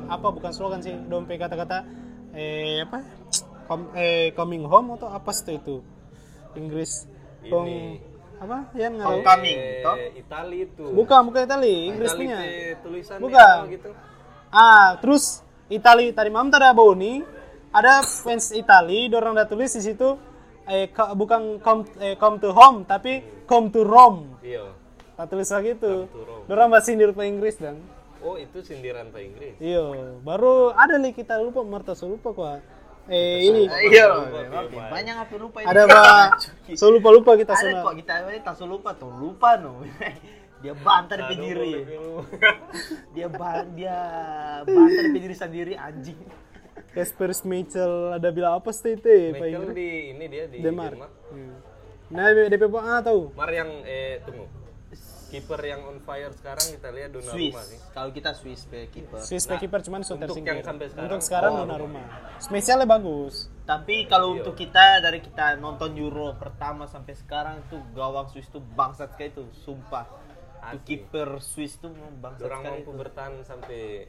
apa 0.07 0.31
bukan 0.31 0.55
slogan 0.55 0.79
sih, 0.79 0.95
dong 1.11 1.27
pe 1.27 1.43
kata-kata 1.43 1.83
eh 2.31 2.87
apa? 2.87 3.03
Com, 3.67 3.91
eh, 3.99 4.31
coming 4.39 4.63
home 4.63 4.95
atau 4.95 5.11
apa 5.11 5.35
sih 5.35 5.59
itu? 5.59 5.83
Inggris. 6.55 7.11
Kong 7.51 7.67
Ini. 7.67 7.99
apa? 8.39 8.71
Yang 8.79 8.93
nggak 8.95 9.07
tahu. 9.11 9.19
Homecoming 9.19 9.59
toh? 9.83 9.97
Eh, 9.99 10.11
Itali 10.23 10.59
itu. 10.63 10.85
Bukan, 10.95 11.21
bukan 11.27 11.41
Itali, 11.43 11.75
Inggris 11.91 12.15
punya. 12.15 12.39
tulisan 12.79 13.19
Bukan. 13.19 13.57
gitu. 13.75 13.91
Ah, 14.55 15.03
terus 15.03 15.43
Itali 15.67 16.15
tadi 16.15 16.31
malam 16.31 16.47
ada 16.47 16.71
Boni, 16.71 17.27
ada 17.73 18.05
fans 18.05 18.53
Itali, 18.53 19.09
dorang 19.09 19.33
udah 19.33 19.45
tulis 19.45 19.73
di 19.73 19.83
situ 19.83 20.17
eh 20.63 20.87
ka- 20.89 21.11
bukan 21.13 21.59
come 21.59 21.83
eh, 21.99 22.15
come 22.15 22.39
to 22.39 22.53
home 22.53 22.85
tapi 22.85 23.19
come 23.45 23.69
to 23.69 23.83
Rome. 23.83 24.39
Iya. 24.41 24.71
Tak 25.13 25.29
tulis 25.29 25.49
lagi 25.49 25.75
itu. 25.75 26.07
Dorang 26.47 26.71
bahasa 26.71 26.89
sindir 26.89 27.11
ke 27.11 27.23
Inggris 27.23 27.57
dan. 27.57 27.77
Oh, 28.23 28.39
itu 28.39 28.63
sindiran 28.63 29.11
Pak 29.11 29.19
Inggris. 29.19 29.55
Iyo, 29.59 30.15
baru 30.23 30.71
ada 30.71 30.95
nih 30.95 31.11
kita 31.11 31.37
lupa 31.37 31.67
Marta 31.67 31.93
lupa 31.99 32.31
kok. 32.31 32.63
Eh 33.11 33.51
ini 33.51 33.67
Iya. 33.67 34.07
Banyak 34.87 35.15
HP 35.19 35.31
lupa 35.37 35.59
ini. 35.59 35.67
ada 35.67 35.83
pak, 35.85 36.29
saya 36.79 36.91
lupa 36.95 37.09
lupa 37.11 37.35
kita 37.35 37.51
Ada 37.51 37.63
sana. 37.67 37.83
kok 37.83 37.95
kita 37.99 38.13
ini 38.25 38.41
tak 38.47 38.55
lupa 38.63 38.95
tuh 38.95 39.11
lupa 39.11 39.59
no. 39.59 39.83
Dia 40.63 40.79
bantar 40.79 41.27
di 41.27 41.35
diri. 41.35 41.75
Dia 43.11 43.27
ban 43.27 43.67
dia 43.75 43.99
bantar 44.63 45.05
di 45.11 45.19
diri 45.19 45.35
sendiri 45.35 45.75
anjing. 45.75 46.15
Kasper 46.93 47.31
Schmeichel 47.33 48.17
ada 48.17 48.29
bilang 48.29 48.61
apa 48.61 48.69
sih 48.73 48.97
itu 48.97 49.09
ya, 49.09 49.33
Pak 49.33 49.41
Michael 49.41 49.63
Inggris? 49.65 49.77
di 49.77 49.91
ini 50.13 50.25
dia 50.29 50.45
di 50.49 50.59
Denmark. 50.61 50.93
Denmark. 50.93 51.13
Hmm. 51.33 51.55
Nah, 52.13 52.25
DP 52.29 52.65
ah 52.77 53.01
tahu. 53.01 53.33
Mar 53.33 53.49
yang 53.49 53.71
eh 53.89 54.21
tunggu. 54.21 54.45
Kiper 55.33 55.65
yang 55.65 55.81
on 55.89 55.97
fire 56.05 56.29
sekarang 56.37 56.77
kita 56.77 56.93
lihat 56.93 57.09
Swiss. 57.17 57.25
Donnarumma 57.25 57.63
sih. 57.65 57.79
Kalau 57.97 58.11
kita 58.13 58.31
Swiss 58.37 58.69
pe 58.69 58.93
keeper. 58.93 59.17
Swiss 59.25 59.49
nah, 59.49 59.57
keeper 59.57 59.81
cuman 59.81 60.05
untuk 60.05 60.37
yang 60.45 60.61
sampai 60.61 60.87
sekarang. 60.93 61.09
Untuk 61.09 61.23
sekarang 61.25 61.51
Oh. 61.57 61.59
Donnarumma. 61.65 62.05
Schmeichelnya 62.45 62.85
bagus. 62.85 63.49
Tapi 63.65 64.05
kalau 64.13 64.37
untuk 64.37 64.53
kita 64.53 65.01
dari 65.01 65.25
kita 65.25 65.57
nonton 65.57 65.97
Euro 65.97 66.37
pertama 66.37 66.85
sampai 66.85 67.17
sekarang 67.17 67.65
tuh 67.73 67.81
gawang 67.97 68.29
Swiss 68.29 68.53
tuh 68.53 68.61
bangsat 68.61 69.17
sekali 69.17 69.33
tuh, 69.33 69.49
sumpah. 69.65 70.05
Asli. 70.63 70.79
kiper 70.87 71.43
Swiss 71.43 71.75
tuh 71.83 71.91
bangsat 72.23 72.47
Orang 72.47 72.63
mampu 72.63 72.95
bertahan 72.95 73.43
sampai 73.43 74.07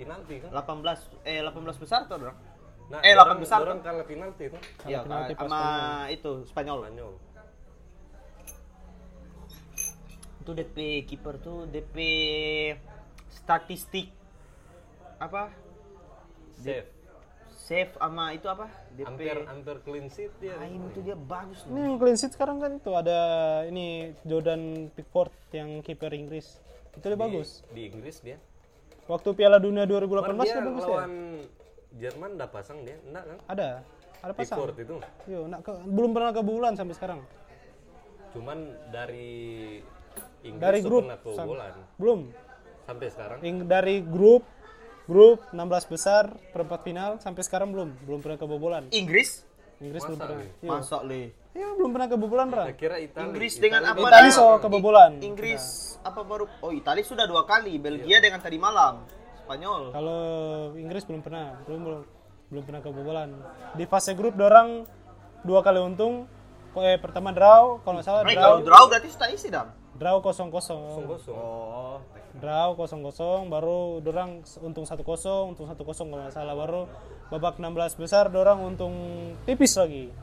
penalti 0.00 0.34
kan? 0.40 0.50
18 0.50 0.98
eh 1.22 1.38
18 1.40 1.76
besar 1.76 2.00
tuh, 2.04 2.16
Bro. 2.16 2.32
Nah, 2.90 2.98
Eh, 3.00 3.12
orang- 3.12 3.38
8 3.38 3.40
besar 3.40 3.58
tuh. 3.60 3.78
kalah 3.80 4.02
penalti 4.02 4.42
itu. 4.46 4.58
Iya, 4.84 4.98
sama 5.02 5.28
itu 6.08 6.30
Spanyol. 6.44 6.78
Spanyol. 6.82 7.12
Itu 10.40 10.50
DP 10.52 10.76
kiper 11.04 11.36
tuh 11.38 11.68
DP 11.68 11.96
statistik 13.30 14.08
apa? 15.18 15.52
Save. 16.56 16.88
Save 17.52 17.92
sama 17.94 18.32
itu 18.32 18.48
apa? 18.48 18.66
DP 18.90 19.06
Hampir 19.06 19.36
hampir 19.46 19.76
clean 19.84 20.06
sheet 20.08 20.32
dia. 20.40 20.56
Aim 20.58 20.90
itu 20.90 21.00
dia 21.00 21.14
bagus 21.14 21.62
Ini 21.62 21.70
loh. 21.70 21.84
yang 21.86 21.96
clean 21.96 22.16
sheet 22.16 22.32
sekarang 22.32 22.58
kan 22.58 22.72
itu 22.74 22.90
ada 22.90 23.20
ini 23.62 24.16
Jordan 24.24 24.88
Pickford 24.90 25.30
yang 25.52 25.78
kiper 25.80 26.10
Inggris. 26.10 26.58
Itu 26.90 27.04
dia 27.04 27.14
bagus. 27.14 27.62
Di 27.70 27.86
Inggris 27.86 28.18
dia. 28.18 28.40
Waktu 29.10 29.28
Piala 29.34 29.58
Dunia 29.58 29.82
Mar 29.82 29.90
2018 29.90 30.38
dia 30.38 30.46
dia 30.46 30.62
bagus 30.62 30.80
ya. 30.80 30.88
lawan 30.88 31.12
Jerman 31.90 32.30
udah 32.38 32.48
pasang 32.48 32.78
dia, 32.80 32.96
enggak 33.02 33.24
kan? 33.26 33.38
Ada. 33.48 33.68
Ada 34.20 34.32
pasang. 34.32 34.56
Pickford 34.56 34.76
itu. 34.78 34.96
Yo, 35.26 35.40
nak 35.44 35.60
ke- 35.60 35.82
belum 35.82 36.10
pernah 36.12 36.30
ke 36.30 36.38
bulan 36.40 36.72
sampai 36.72 36.94
sekarang. 36.94 37.20
Cuman 38.30 38.58
dari 38.88 39.82
Inggris 40.40 40.62
Dari 40.62 40.80
grup 40.80 41.02
pernah 41.02 41.18
kebobolan 41.18 41.72
belum. 41.98 42.20
sampai 42.80 43.06
sekarang. 43.10 43.38
Ing- 43.42 43.66
dari 43.66 43.96
grup 44.00 44.46
grup 45.04 45.42
16 45.50 45.58
besar 45.84 46.24
perempat 46.54 46.80
final 46.80 47.18
sampai 47.18 47.42
sekarang 47.42 47.74
belum 47.74 47.98
belum 48.00 48.20
pernah 48.22 48.38
kebobolan. 48.38 48.86
Inggris 48.90 49.42
Inggris 49.80 50.00
belum 50.00 50.14
Masa 50.14 50.22
pernah. 50.22 50.38
nih? 50.38 50.50
Iya. 50.62 50.70
Iya, 51.50 51.68
belum 51.74 51.90
pernah 51.90 52.06
kebobolan, 52.06 52.48
Ra. 52.54 52.70
Saya 52.70 52.78
kira 52.78 52.96
Italia. 53.02 53.26
Inggris 53.26 53.52
dengan 53.58 53.82
apa? 53.90 53.98
Itali 54.06 54.30
dia? 54.30 54.38
so 54.38 54.44
kebobolan. 54.62 55.12
Inggris 55.18 55.62
apa 56.06 56.22
baru? 56.22 56.46
Oh, 56.62 56.70
Italia 56.70 57.02
sudah 57.02 57.26
dua 57.26 57.42
kali. 57.42 57.74
Belgia 57.82 58.22
dengan 58.22 58.38
tadi 58.38 58.54
malam. 58.54 59.02
Spanyol. 59.42 59.90
Kalau 59.90 60.20
Inggris 60.78 61.02
belum 61.02 61.26
pernah, 61.26 61.58
belum 61.66 61.80
belum 61.82 62.02
belum 62.54 62.62
pernah 62.62 62.80
kebobolan. 62.86 63.28
Di 63.74 63.82
fase 63.90 64.14
grup 64.14 64.38
dorang 64.38 64.86
dua 65.42 65.66
kali 65.66 65.82
untung. 65.82 66.30
Kok 66.70 66.86
eh 66.86 67.02
pertama 67.02 67.34
draw, 67.34 67.82
kalau 67.82 67.98
nggak 67.98 68.06
salah 68.06 68.22
Mereka 68.22 68.38
draw. 68.38 68.46
kalau 68.46 68.58
draw 68.62 68.82
berarti 68.86 69.08
sudah 69.10 69.28
isi 69.34 69.50
dam. 69.50 69.74
Draw 69.98 70.16
0-0. 70.22 70.54
kosong. 70.54 70.80
Oh. 71.34 71.98
Draw 72.38 72.78
0-0 72.78 73.50
baru 73.50 73.98
dorang 73.98 74.46
untung 74.62 74.86
1-0, 74.86 75.02
untung 75.50 75.66
1-0 75.66 75.76
kalau 75.82 76.14
nggak 76.14 76.30
salah 76.30 76.54
baru 76.54 76.86
babak 77.26 77.58
16 77.58 77.98
besar 77.98 78.30
dorang 78.30 78.62
untung 78.62 78.94
tipis 79.50 79.74
lagi. 79.74 80.14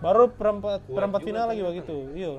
Baru 0.00 0.28
perempat 0.32 0.84
perempat 0.86 1.20
final 1.24 1.46
lagi 1.48 1.62
begitu. 1.64 1.96
Iya. 2.12 2.32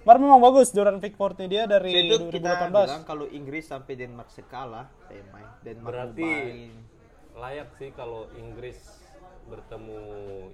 Baru 0.00 0.18
memang 0.24 0.40
bagus 0.40 0.72
Jordan 0.72 0.96
Pickford 0.96 1.36
dia 1.44 1.68
dari 1.68 1.92
So, 1.92 1.98
itu 2.00 2.16
kita 2.32 2.72
2018. 2.72 2.88
bilang 2.88 3.04
kalau 3.04 3.26
Inggris 3.28 3.64
sampai 3.68 3.92
Denmark 4.00 4.32
sekalah, 4.32 4.88
eh, 5.12 5.20
main 5.28 5.48
Denmark 5.60 5.92
Berarti 5.92 6.24
main, 6.24 6.72
layak 7.36 7.68
sih 7.76 7.90
kalau 7.92 8.24
Inggris 8.40 8.80
bertemu 9.44 10.00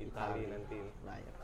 Italia 0.02 0.46
nanti. 0.50 0.78
layak. 1.06 1.34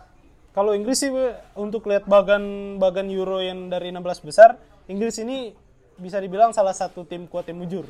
Kalau 0.53 0.77
Inggris 0.77 0.99
sih 1.01 1.09
untuk 1.57 1.89
lihat 1.89 2.05
bagan 2.05 2.77
bagan 2.77 3.09
Euro 3.09 3.41
yang 3.41 3.73
dari 3.73 3.89
16 3.89 4.21
besar, 4.21 4.59
Inggris 4.91 5.17
ini 5.23 5.55
bisa 5.97 6.19
dibilang 6.19 6.51
salah 6.51 6.75
satu 6.75 7.07
tim 7.07 7.25
kuat 7.31 7.49
yang 7.49 7.63
mujur. 7.63 7.87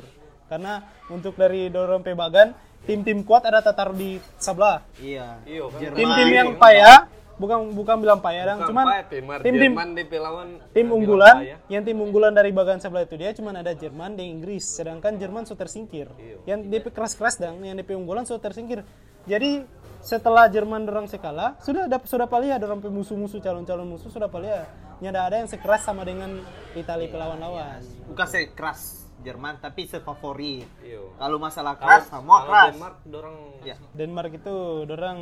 Karena 0.53 0.85
untuk 1.09 1.33
dari 1.33 1.73
dorong 1.73 2.05
pe 2.05 2.13
bagan, 2.13 2.53
tim-tim 2.85 3.25
kuat 3.25 3.41
ada 3.49 3.65
taruh 3.65 3.97
di 3.97 4.21
sebelah. 4.37 4.85
Iya. 5.01 5.41
Iya. 5.49 5.65
Tim-tim 5.97 6.29
yang 6.29 6.49
payah, 6.61 7.09
bukan 7.41 7.73
bukan 7.73 7.95
bilang 7.97 8.21
payah 8.21 8.53
dong, 8.53 8.69
cuman 8.69 8.85
di 9.09 10.05
pelawan 10.05 10.61
tim 10.69 10.85
bilang 10.85 10.93
unggulan, 10.93 11.35
yang 11.73 11.81
tim 11.81 11.97
unggulan 11.97 12.37
dari 12.37 12.53
bagian 12.53 12.77
sebelah 12.77 13.09
itu 13.09 13.17
dia 13.17 13.33
cuman 13.33 13.65
ada 13.65 13.73
Jerman 13.73 14.13
dan 14.13 14.29
Inggris, 14.29 14.61
sedangkan 14.61 15.17
Jerman 15.17 15.49
sudah 15.49 15.65
tersingkir. 15.65 16.05
Iya. 16.21 16.37
Yang 16.45 16.59
DP 16.69 16.85
keras-keras 16.93 17.41
dong, 17.41 17.65
yang 17.65 17.73
DP 17.73 17.97
unggulan 17.97 18.29
sudah 18.29 18.45
tersingkir. 18.45 18.85
jadi 19.23 19.63
setelah 20.03 20.51
Jerman 20.51 20.83
dorang 20.83 21.07
sekala 21.07 21.55
sudah 21.63 21.87
ada 21.87 21.95
sudah 22.03 22.27
paling 22.27 22.51
ada 22.51 22.67
orang 22.67 22.83
musuh-musuh 22.83 23.39
calon-calon 23.39 23.87
musuh 23.87 24.11
sudah 24.11 24.27
paling 24.27 24.51
nyada 24.99 25.31
ada 25.31 25.35
yang 25.39 25.47
sekeras 25.47 25.87
sama 25.87 26.03
dengan 26.03 26.43
Italia 26.75 27.07
pelawan 27.07 27.39
lawan. 27.39 27.79
Bukan 28.11 28.27
sekeras 28.27 29.02
Jerman 29.23 29.57
tapi 29.57 29.83
sefavorit. 29.83 30.67
Iyo. 30.79 31.15
Kalau 31.15 31.37
masalah 31.37 31.73
keras 31.75 32.05
semua 32.05 32.37
kalau 32.39 32.47
keras. 32.47 32.65
Denmark 32.69 32.95
dorang 33.05 33.37
Ya. 33.63 33.75
Denmark 33.91 34.31
itu 34.35 34.55
dorang 34.83 35.19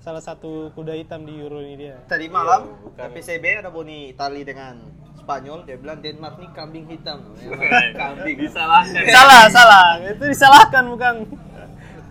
salah 0.00 0.18
satu 0.18 0.72
kuda 0.72 0.92
hitam 0.94 1.22
di 1.22 1.36
Euro 1.36 1.60
ini 1.60 1.76
dia. 1.78 2.00
Tadi 2.04 2.26
malam 2.26 2.64
Iya, 2.64 2.80
bukan. 2.82 3.08
PCB 3.12 3.44
ada 3.58 3.68
boni 3.68 4.08
Itali 4.10 4.40
dengan 4.40 4.80
Spanyol 5.14 5.64
dia 5.64 5.76
bilang 5.76 6.00
Denmark 6.00 6.36
nih 6.36 6.50
kambing 6.50 6.84
hitam. 6.86 7.20
Memang 7.34 7.92
kambing. 8.00 8.36
disalahkan. 8.38 9.02
salah, 9.06 9.42
salah. 9.48 9.84
Itu 10.02 10.24
disalahkan 10.24 10.84
bukan. 10.86 11.14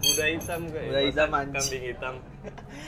Kuda 0.03 0.25
hitam 0.29 0.61
kayak. 0.67 0.85
Kuda 0.89 1.01
hitam, 1.01 1.29
anjing. 1.31 1.53
Kambing 1.55 1.83
hitam. 1.87 2.13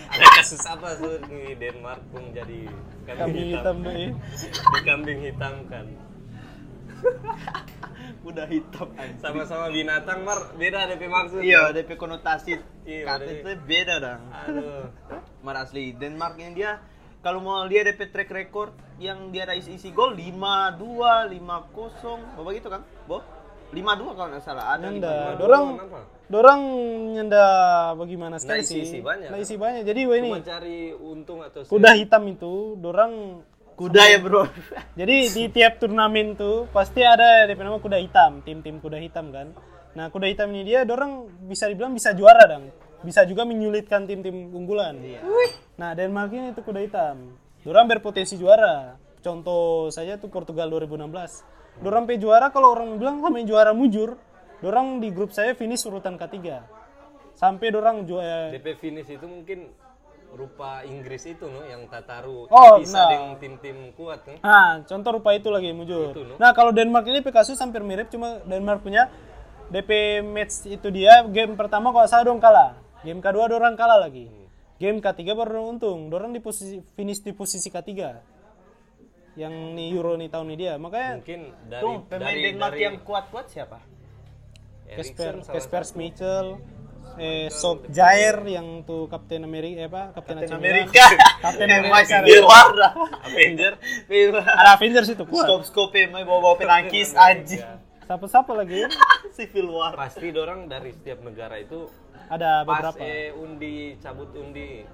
Ada 0.05 0.25
kasus 0.35 0.61
apa 0.61 0.87
tuh 0.95 1.15
di 1.23 1.55
Denmark 1.55 2.01
pun 2.09 2.23
jadi 2.29 2.59
kambing, 3.05 3.15
Kambing 3.15 3.47
hitam. 3.47 3.75
hitam 3.79 3.87
deh. 3.87 4.11
Di 4.73 4.79
kambing 4.83 5.19
hitam 5.23 5.53
kan. 5.65 5.85
Udah 8.25 8.49
hitam. 8.49 8.89
Sama-sama 9.21 9.69
binatang 9.69 10.25
mar 10.25 10.57
beda 10.57 10.89
ada 10.89 10.97
maksud. 10.97 11.45
Iya, 11.45 11.69
DP 11.69 11.93
konotasi 11.93 12.57
Iya, 12.85 13.05
kata 13.05 13.29
itu 13.29 13.49
beda 13.65 13.95
dong. 14.01 14.21
Aduh. 14.33 14.89
Mar 15.45 15.61
asli 15.61 15.93
Denmark 15.93 16.41
ini 16.41 16.57
dia 16.57 16.81
kalau 17.21 17.41
mau 17.41 17.61
lihat 17.69 17.85
DP 17.85 18.09
track 18.09 18.29
record 18.33 18.73
yang 18.97 19.29
dia 19.29 19.45
ada 19.45 19.53
isi-isi 19.53 19.93
gol 19.93 20.17
5-2, 20.17 21.37
5-0, 21.37 22.41
apa 22.41 22.49
gitu 22.57 22.67
kan? 22.73 22.81
Bo? 23.05 23.21
5-2 23.73 24.17
kalau 24.17 24.29
nggak 24.33 24.43
salah. 24.45 24.73
Ada 24.73 24.89
Nyanda, 24.89 25.37
5-2. 25.37 25.41
dorang 25.41 25.65
dorang 26.25 26.61
nyenda 27.13 27.45
bagaimana 27.93 28.41
sekali 28.41 28.61
Nah, 28.61 28.65
isi-isi 28.65 28.99
banyak. 29.05 29.29
Nah, 29.29 29.39
isi 29.41 29.55
banyak. 29.57 29.83
Jadi 29.85 30.01
wah 30.09 30.17
ini 30.17 30.29
Cuma 30.33 30.41
cari 30.41 30.77
untung 30.97 31.39
atau 31.45 31.61
kuda 31.65 31.91
hitam 31.93 32.23
itu 32.25 32.73
dorang 32.81 33.45
Kuda 33.75 34.03
ya, 34.07 34.23
Bro. 34.23 34.47
Jadi 34.99 35.15
di 35.35 35.43
tiap 35.51 35.83
turnamen 35.83 36.39
tuh 36.39 36.71
pasti 36.71 37.03
ada 37.03 37.43
DP 37.43 37.59
nama 37.59 37.75
kuda 37.75 37.99
hitam, 37.99 38.39
tim-tim 38.39 38.79
kuda 38.79 39.03
hitam 39.03 39.35
kan. 39.35 39.51
Nah, 39.99 40.07
kuda 40.07 40.31
hitam 40.31 40.47
ini 40.55 40.63
dia 40.63 40.87
dorang 40.87 41.27
bisa 41.43 41.67
dibilang 41.67 41.91
bisa 41.91 42.15
juara 42.15 42.47
dong. 42.47 42.71
Bisa 43.03 43.27
juga 43.27 43.43
menyulitkan 43.43 44.07
tim-tim 44.07 44.47
unggulan. 44.55 44.95
Nah, 45.75 45.91
Denmark 45.91 46.31
ini 46.31 46.55
itu 46.55 46.63
kuda 46.63 46.79
hitam. 46.87 47.35
Dorang 47.67 47.91
berpotensi 47.91 48.39
juara. 48.39 48.95
Contoh 49.19 49.91
saja 49.91 50.15
tuh 50.15 50.31
Portugal 50.31 50.71
2016. 50.71 51.83
Dorang 51.83 52.07
pe 52.07 52.15
juara 52.15 52.55
kalau 52.55 52.71
orang 52.71 52.95
bilang 52.95 53.19
sama 53.19 53.43
juara 53.43 53.75
mujur, 53.75 54.15
dorang 54.63 55.03
di 55.03 55.11
grup 55.11 55.35
saya 55.35 55.51
finish 55.51 55.83
urutan 55.83 56.15
ketiga. 56.15 56.63
Sampai 57.35 57.75
dorang 57.75 58.07
juara 58.07 58.55
DP 58.55 58.79
finish 58.79 59.11
itu 59.11 59.27
mungkin 59.27 59.67
rupa 60.35 60.83
Inggris 60.83 61.23
itu 61.25 61.47
no 61.47 61.63
yang 61.63 61.87
Tataru 61.87 62.51
Oh, 62.51 62.77
bisa 62.77 62.99
nah. 62.99 63.09
dengan 63.09 63.31
tim-tim 63.39 63.95
kuat 63.95 64.21
kan. 64.27 64.37
Nah, 64.43 64.83
contoh 64.83 65.11
rupa 65.17 65.31
itu 65.33 65.47
lagi. 65.47 65.71
Itu, 65.71 66.21
no? 66.27 66.35
Nah, 66.35 66.51
kalau 66.51 66.75
Denmark 66.75 67.07
ini 67.07 67.23
kasus 67.23 67.57
hampir 67.57 67.81
mirip 67.81 68.11
cuma 68.11 68.43
Denmark 68.43 68.83
punya 68.83 69.07
DP 69.71 70.21
match 70.21 70.69
itu 70.69 70.87
dia 70.93 71.25
game 71.25 71.57
pertama 71.57 71.89
kalau 71.89 72.05
salah 72.05 72.27
dong 72.27 72.43
kalah. 72.43 72.77
Game 73.01 73.23
kedua 73.23 73.49
dorang 73.49 73.73
kalah 73.73 73.97
lagi. 73.97 74.29
Game 74.77 74.99
ketiga 74.99 75.33
baru 75.33 75.55
dorang 75.55 75.67
untung. 75.79 75.99
Dorang 76.11 76.31
di 76.35 76.43
posisi 76.43 76.83
finish 76.93 77.23
di 77.23 77.31
posisi 77.31 77.71
ketiga. 77.71 78.19
Yang 79.39 79.53
nih 79.75 79.87
Euro 79.95 80.15
nih 80.19 80.29
tahun 80.29 80.47
ini 80.51 80.55
dia. 80.55 80.73
Makanya 80.75 81.11
Mungkin 81.23 81.41
dari 81.67 81.83
Tuh, 81.83 81.97
pemain 82.07 82.27
dari, 82.27 82.41
Denmark 82.51 82.73
dari 82.75 82.83
yang 82.83 82.95
kuat-kuat 83.03 83.45
siapa? 83.47 83.79
Kasper 84.85 85.41
Kasper. 85.41 85.81
Schmeichel 85.81 86.61
eh 87.17 87.47
Sob 87.47 87.87
Jair 87.87 88.39
yang 88.43 88.83
tuh 88.83 89.07
Kapten 89.07 89.41
Amerika 89.41 89.79
eh, 89.79 89.87
apa 89.87 90.03
Kapten, 90.11 90.35
Milan. 90.37 90.57
Amerika. 90.57 91.05
Kapten 91.39 91.67
Amerika. 91.77 92.15
di 92.21 92.35
warna. 92.37 92.89
Avenger 93.23 93.73
Ada 94.33 94.69
Avengers 94.73 95.09
itu 95.09 95.23
kuat. 95.23 95.45
Skop-skop 95.45 95.91
yang 95.93 96.11
mau 96.21 96.39
bawa 96.39 96.55
penangkis 96.55 97.13
anjing. 97.13 97.63
Siapa-siapa 98.05 98.51
lagi? 98.53 98.85
Civil 99.37 99.67
War. 99.67 99.95
pasti 99.95 100.29
dorang 100.29 100.67
dari 100.67 100.91
setiap 100.91 101.19
negara 101.21 101.57
itu 101.57 101.89
Ada 102.25 102.63
pas 102.63 102.79
beberapa. 102.89 103.01
eh 103.01 103.29
undi 103.31 103.75
cabut 103.99 104.31
undi 104.33 104.85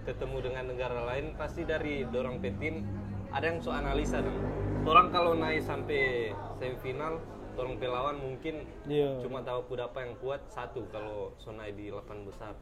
ketemu 0.00 0.36
dengan 0.40 0.64
negara 0.68 1.00
lain 1.06 1.34
pasti 1.34 1.62
dari 1.62 2.06
dorang 2.06 2.40
petim 2.40 2.86
ada 3.30 3.46
yang 3.46 3.60
so 3.60 3.68
analisa 3.68 4.18
dulu 4.18 4.40
orang 4.86 5.08
kalau 5.08 5.36
naik 5.36 5.60
sampai 5.60 6.32
semifinal 6.56 7.20
orang 7.60 7.76
pelawan 7.76 8.16
mungkin 8.16 8.64
Iya. 8.84 9.20
cuma 9.20 9.44
tahu 9.44 9.60
kuda 9.68 9.92
apa 9.92 9.98
yang 10.02 10.14
kuat 10.18 10.40
satu 10.48 10.88
kalau 10.88 11.36
so 11.36 11.52
naik 11.52 11.76
di 11.76 11.92
8 11.92 12.24
besar 12.24 12.56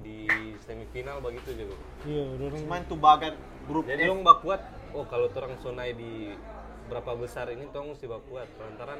di 0.00 0.26
semifinal 0.62 1.18
begitu 1.18 1.54
juga 1.54 1.76
Iya, 2.02 2.24
dorang 2.38 2.62
Cuman 2.62 2.82
tuh 2.86 2.98
bagan 2.98 3.34
grup 3.66 3.84
jadi 3.86 4.06
F. 4.06 4.10
dong 4.10 4.22
bak 4.22 4.38
kuat 4.42 4.60
oh 4.92 5.06
kalau 5.06 5.30
orang 5.30 5.54
so 5.58 5.70
naik 5.70 5.94
di 5.94 6.34
berapa 6.86 7.14
besar 7.14 7.46
ini 7.48 7.70
tong 7.70 7.94
mesti 7.94 8.06
bak 8.06 8.22
kuat 8.26 8.50
lantaran 8.58 8.98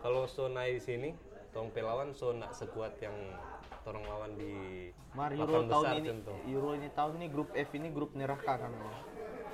kalau 0.00 0.24
so 0.24 0.48
naik 0.48 0.76
di 0.76 0.82
sini 0.82 1.08
tong 1.52 1.68
pelawan 1.72 2.12
so 2.12 2.32
nak 2.32 2.52
sekuat 2.52 2.96
yang 3.00 3.16
orang 3.86 4.02
lawan 4.02 4.32
di 4.34 4.90
Mar 5.14 5.30
8 5.30 5.38
Euro 5.38 5.52
tahun 5.62 5.66
besar 5.70 5.94
ini, 5.94 6.08
contoh 6.10 6.36
Euro 6.44 6.70
ini 6.74 6.88
tahun 6.90 7.12
ini 7.16 7.26
grup 7.30 7.48
F 7.54 7.70
ini 7.72 7.88
grup 7.88 8.10
neraka 8.12 8.54
kan. 8.58 8.72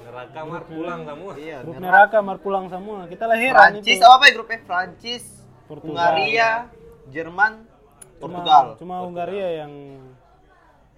Neraka 0.03 0.41
mar 0.43 0.63
pulang 0.65 1.01
kamu 1.03 1.25
Iya, 1.37 1.57
Grup 1.63 1.75
neraka. 1.75 1.85
neraka 1.85 2.19
mar 2.21 2.39
pulang 2.39 2.67
semua. 2.69 2.99
Kita 3.07 3.25
lah 3.25 3.39
heran 3.39 3.57
Prancis 3.79 3.97
itu. 3.97 4.07
apa 4.07 4.25
ya 4.27 4.33
grup 4.33 4.49
F? 4.51 4.63
Prancis, 4.63 5.25
Portugal. 5.65 5.91
Hungaria, 5.95 6.51
Jerman, 7.09 7.53
Cuma- 7.63 8.19
Portugal. 8.19 8.65
Cuma 8.77 8.95
Hungaria 9.01 9.49
yang 9.61 9.73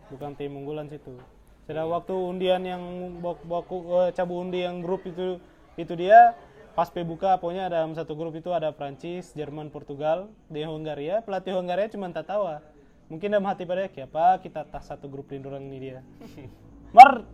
bukan 0.09 0.31
tim 0.35 0.53
unggulan 0.53 0.89
situ. 0.89 1.17
Sedang 1.65 1.89
waktu 1.89 2.13
undian 2.13 2.61
yang 2.61 2.83
bok 3.19 3.41
boku 3.43 3.77
eh, 4.03 4.11
cabu 4.13 4.37
undi 4.37 4.61
yang 4.61 4.85
grup 4.85 5.01
itu 5.03 5.41
itu 5.75 5.93
dia 5.97 6.37
pas 6.75 6.91
buka 6.91 7.39
pokoknya 7.39 7.71
ada 7.71 7.87
satu 7.95 8.13
grup 8.13 8.35
itu 8.35 8.51
ada 8.51 8.75
Prancis, 8.75 9.31
Jerman, 9.33 9.71
Portugal, 9.71 10.29
di 10.47 10.61
Hungaria. 10.61 11.23
Pelatih 11.23 11.57
Hungaria 11.57 11.89
cuma 11.89 12.11
tak 12.11 12.29
tahu. 12.29 12.45
Mungkin 13.09 13.31
dalam 13.31 13.47
hati 13.47 13.65
pada 13.65 13.85
apa 13.85 14.41
kita 14.41 14.65
tas 14.65 14.85
satu 14.85 15.09
grup 15.09 15.29
di 15.29 15.39
dorang 15.39 15.65
ini 15.65 15.79
dia. 15.79 16.01
Mar 16.97 17.25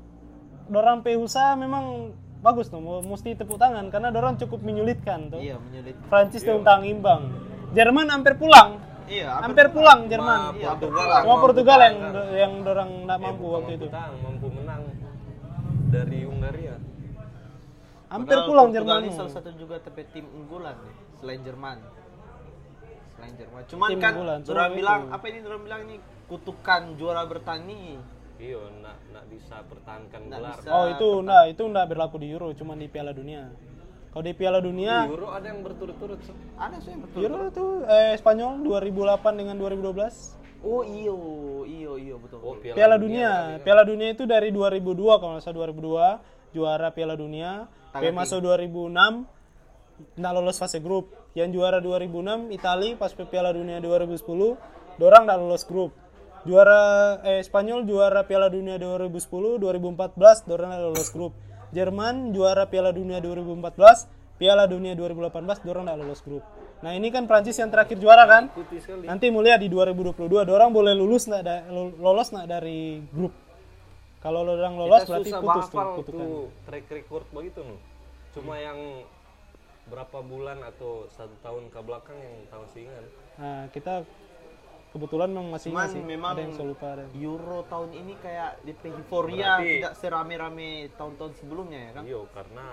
dorang 0.70 1.02
pe 1.02 1.12
usaha 1.14 1.52
memang 1.54 2.14
bagus 2.40 2.70
tuh, 2.70 2.78
mesti 2.80 3.35
tepuk 3.35 3.59
tangan 3.59 3.90
karena 3.90 4.09
dorang 4.09 4.38
cukup 4.38 4.62
menyulitkan 4.62 5.28
tuh. 5.28 5.38
Iya, 5.38 5.59
menyulit. 5.59 5.94
Prancis 6.06 6.40
tentang 6.40 6.83
imbang. 6.83 7.28
Jerman 7.70 8.06
hampir 8.09 8.35
pulang. 8.35 8.80
Iya, 9.04 9.42
Hampir 9.42 9.66
pulang 9.68 10.06
Jerman. 10.06 10.54
Iya, 10.54 10.70
Portugal 10.72 11.02
pulang. 11.02 11.22
Cuma 11.26 11.37
Portugal 11.37 11.78
yang 11.80 11.96
tahan. 12.00 12.30
yang 12.33 12.52
dorang 12.62 12.90
nggak 13.04 13.18
Eh, 13.18 13.24
mampu 13.26 13.44
waktu 13.50 13.70
itu. 13.72 13.83
mampu 13.83 13.96
tahan, 13.98 14.12
mampu 14.20 14.46
menang 14.48 14.83
dari 15.90 16.18
Hungaria 16.22 16.76
Hampir 18.09 18.30
Padahal 18.33 18.46
pulang 18.46 18.68
Portugal 18.68 18.87
Jerman. 18.96 19.00
ini 19.04 19.11
salah 19.12 19.33
satu 19.33 19.50
juga 19.52 19.76
tapi 19.78 20.02
tim 20.09 20.26
unggulan 20.28 20.78
nih, 20.80 20.94
selain 21.16 21.40
Jerman. 21.42 21.78
Selain 23.12 23.35
Jerman. 23.37 23.61
Cuman 23.66 23.88
Tim 23.88 23.98
kan 24.00 24.12
unggulan, 24.14 24.38
cuma 24.40 24.54
orang 24.56 24.68
itu. 24.68 24.78
bilang 24.78 25.00
apa 25.11 25.24
ini 25.26 25.38
orang 25.44 25.62
bilang 25.62 25.80
ini 25.85 25.96
kutukan 26.26 26.83
juara 26.94 27.22
bertani. 27.24 27.83
Iya 28.40 28.61
nak 28.81 28.96
nak 29.12 29.24
bisa 29.29 29.57
pertahankan 29.68 30.20
Nak 30.26 30.38
gelar 30.40 30.57
bisa. 30.57 30.68
Oh 30.72 30.85
itu 30.88 31.09
enggak, 31.20 31.44
itu 31.53 31.62
enggak 31.68 31.87
berlaku 31.92 32.16
di 32.16 32.26
Euro, 32.33 32.48
cuma 32.57 32.72
di 32.72 32.88
Piala 32.88 33.12
Dunia. 33.12 33.53
Kalau 34.11 34.24
di 34.26 34.33
Piala 34.35 34.59
di 34.59 34.66
Dunia, 34.66 35.07
Euro 35.07 35.29
ada 35.31 35.46
yang 35.46 35.61
berturut-turut 35.62 36.18
so. 36.24 36.33
Ada 36.59 36.76
sih 36.83 36.90
yang 36.96 37.00
betul. 37.05 37.18
Euro 37.22 37.38
itu 37.46 37.66
eh, 37.87 38.16
Spanyol 38.18 38.53
2008 38.64 39.40
dengan 39.40 39.57
2012. 39.61 40.40
Oh 40.61 40.85
iyo, 40.85 41.16
iyo 41.64 41.92
iyo 41.96 42.16
betul. 42.20 42.40
oh 42.42 42.57
Piala 42.59 42.96
Dunia, 42.96 43.61
Piala 43.62 43.85
Dunia 43.85 44.12
itu 44.12 44.24
dari 44.26 44.53
2002 44.53 45.20
kalau 45.20 45.33
nggak 45.37 45.44
salah 45.44 45.68
2002 45.68 46.57
juara 46.57 46.88
Piala 46.90 47.14
Dunia. 47.14 47.68
P 47.90 48.05
masuk 48.14 48.42
2006 48.42 50.16
nggak 50.16 50.33
lolos 50.33 50.57
fase 50.57 50.81
grup. 50.81 51.12
Yang 51.37 51.61
juara 51.61 51.79
2006 51.79 52.50
Itali 52.50 52.98
pas 52.98 53.12
Piala 53.14 53.55
Dunia 53.55 53.79
2010 53.79 54.18
dorang 54.98 55.22
nggak 55.29 55.38
lolos 55.38 55.62
grup. 55.68 55.94
Juara 56.42 56.81
eh 57.22 57.40
Spanyol 57.40 57.85
juara 57.85 58.24
Piala 58.24 58.48
Dunia 58.48 58.76
2010, 58.76 59.20
2014 59.61 60.16
dorang 60.44 60.68
nggak 60.70 60.83
lolos 60.83 61.11
grup. 61.11 61.33
Jerman 61.70 62.33
juara 62.33 62.64
Piala 62.64 62.90
Dunia 62.90 63.20
2014, 63.20 64.09
Piala 64.37 64.64
Dunia 64.64 64.96
2018 64.96 65.37
dorang 65.61 65.85
nggak 65.85 65.98
lolos 66.00 66.20
grup. 66.20 66.40
Nah 66.81 66.96
ini 66.96 67.12
kan 67.12 67.29
Prancis 67.29 67.55
yang 67.55 67.68
terakhir 67.68 68.00
juara 68.00 68.24
kan? 68.24 68.48
Nanti 69.05 69.29
mulai 69.29 69.61
di 69.61 69.68
2022 69.68 70.16
dorang 70.42 70.72
boleh 70.72 70.96
lulus 70.96 71.29
nggak 71.29 71.42
da- 71.42 71.64
lo- 71.68 71.92
lolos 71.94 72.33
nggak 72.33 72.48
dari 72.48 73.05
grup. 73.07 73.37
Kalau 74.18 74.44
orang 74.44 74.76
lolos 74.76 75.00
kita 75.03 75.11
berarti 75.11 75.31
putus 75.35 75.66
tuh 75.66 75.81
kutukan. 75.94 76.12
tuh 76.18 76.40
track 76.62 76.85
record 76.90 77.24
begitu 77.31 77.61
no 77.62 77.76
cuma 78.31 78.55
yang 78.55 78.76
berapa 79.88 80.20
bulan 80.22 80.61
atau 80.62 81.09
satu 81.11 81.33
tahun 81.40 81.66
ke 81.66 81.81
belakang 81.81 82.14
yang 82.14 82.37
tahu 82.46 82.62
singan 82.70 83.05
Nah, 83.35 83.64
kita 83.72 84.05
kebetulan 84.90 85.29
memang 85.29 85.48
masih 85.50 85.70
Cuman 85.70 85.81
ingat 85.81 85.92
sih. 85.92 86.03
memang 86.03 86.31
ada 86.31 86.40
yang 86.40 86.53
saya 86.53 86.66
lupa 86.66 86.87
ada. 86.90 87.05
Euro 87.14 87.59
tahun 87.64 87.90
ini 87.92 88.12
kayak 88.16 88.50
di 88.61 88.72
euforia 88.85 89.38
Berarti- 89.57 89.74
tidak 89.76 89.94
serame-rame 89.96 90.68
tahun-tahun 90.94 91.33
sebelumnya 91.37 91.81
ya 91.81 91.90
kan? 91.92 92.03
iya 92.05 92.20
karena 92.29 92.66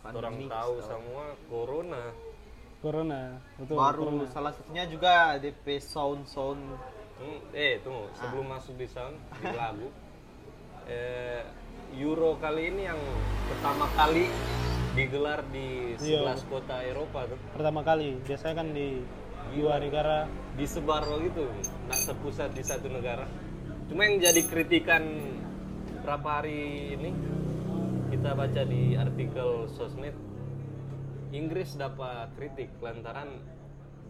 Pandemi 0.00 0.18
orang 0.18 0.36
tahu 0.48 0.74
semua 0.80 1.24
corona 1.46 2.02
Corona, 2.80 3.38
betul. 3.54 3.78
Baru 3.78 4.02
corona. 4.10 4.26
salah 4.26 4.50
satunya 4.50 4.84
juga 4.84 5.14
DP 5.36 5.78
sound 5.78 6.26
sound 6.26 6.62
Hmm, 7.14 7.38
eh 7.52 7.78
tunggu 7.78 8.10
sebelum 8.12 8.46
masuk 8.48 8.74
di 8.74 8.82
sound 8.84 9.14
di 9.38 9.46
lagu 9.52 9.86
eh, 10.84 11.46
Euro 11.94 12.34
kali 12.36 12.66
ini 12.66 12.82
yang 12.84 12.98
pertama 13.46 13.86
kali 13.92 14.26
digelar 14.92 15.46
di 15.46 15.94
Iya. 15.94 16.34
11 16.34 16.42
kota 16.44 16.82
Eropa 16.82 17.24
tuh 17.24 17.38
Pertama 17.52 17.80
kali, 17.80 18.18
biasanya 18.20 18.54
kan 18.56 18.68
di 18.68 18.98
dua 19.50 19.82
negara. 19.82 20.30
disebar 20.52 21.00
gitu 21.24 21.48
nggak 21.88 22.12
terpusat 22.12 22.52
di 22.52 22.60
satu 22.60 22.92
negara 22.92 23.24
cuma 23.88 24.04
yang 24.04 24.20
jadi 24.20 24.44
kritikan 24.44 25.00
berapa 26.04 26.28
hari 26.28 26.92
ini 26.92 27.16
kita 28.12 28.36
baca 28.36 28.62
di 28.68 28.92
artikel 28.92 29.64
sosmed 29.72 30.12
Inggris 31.32 31.80
dapat 31.80 32.36
kritik 32.36 32.68
lantaran 32.84 33.40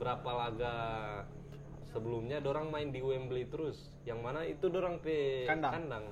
berapa 0.03 0.31
laga 0.35 0.77
sebelumnya 1.95 2.43
dorang 2.43 2.75
main 2.75 2.91
di 2.91 2.99
Wembley 2.99 3.47
terus 3.47 3.95
yang 4.03 4.19
mana 4.19 4.43
itu 4.43 4.67
dorang 4.67 4.99
pe 4.99 5.47
Kandang. 5.47 6.11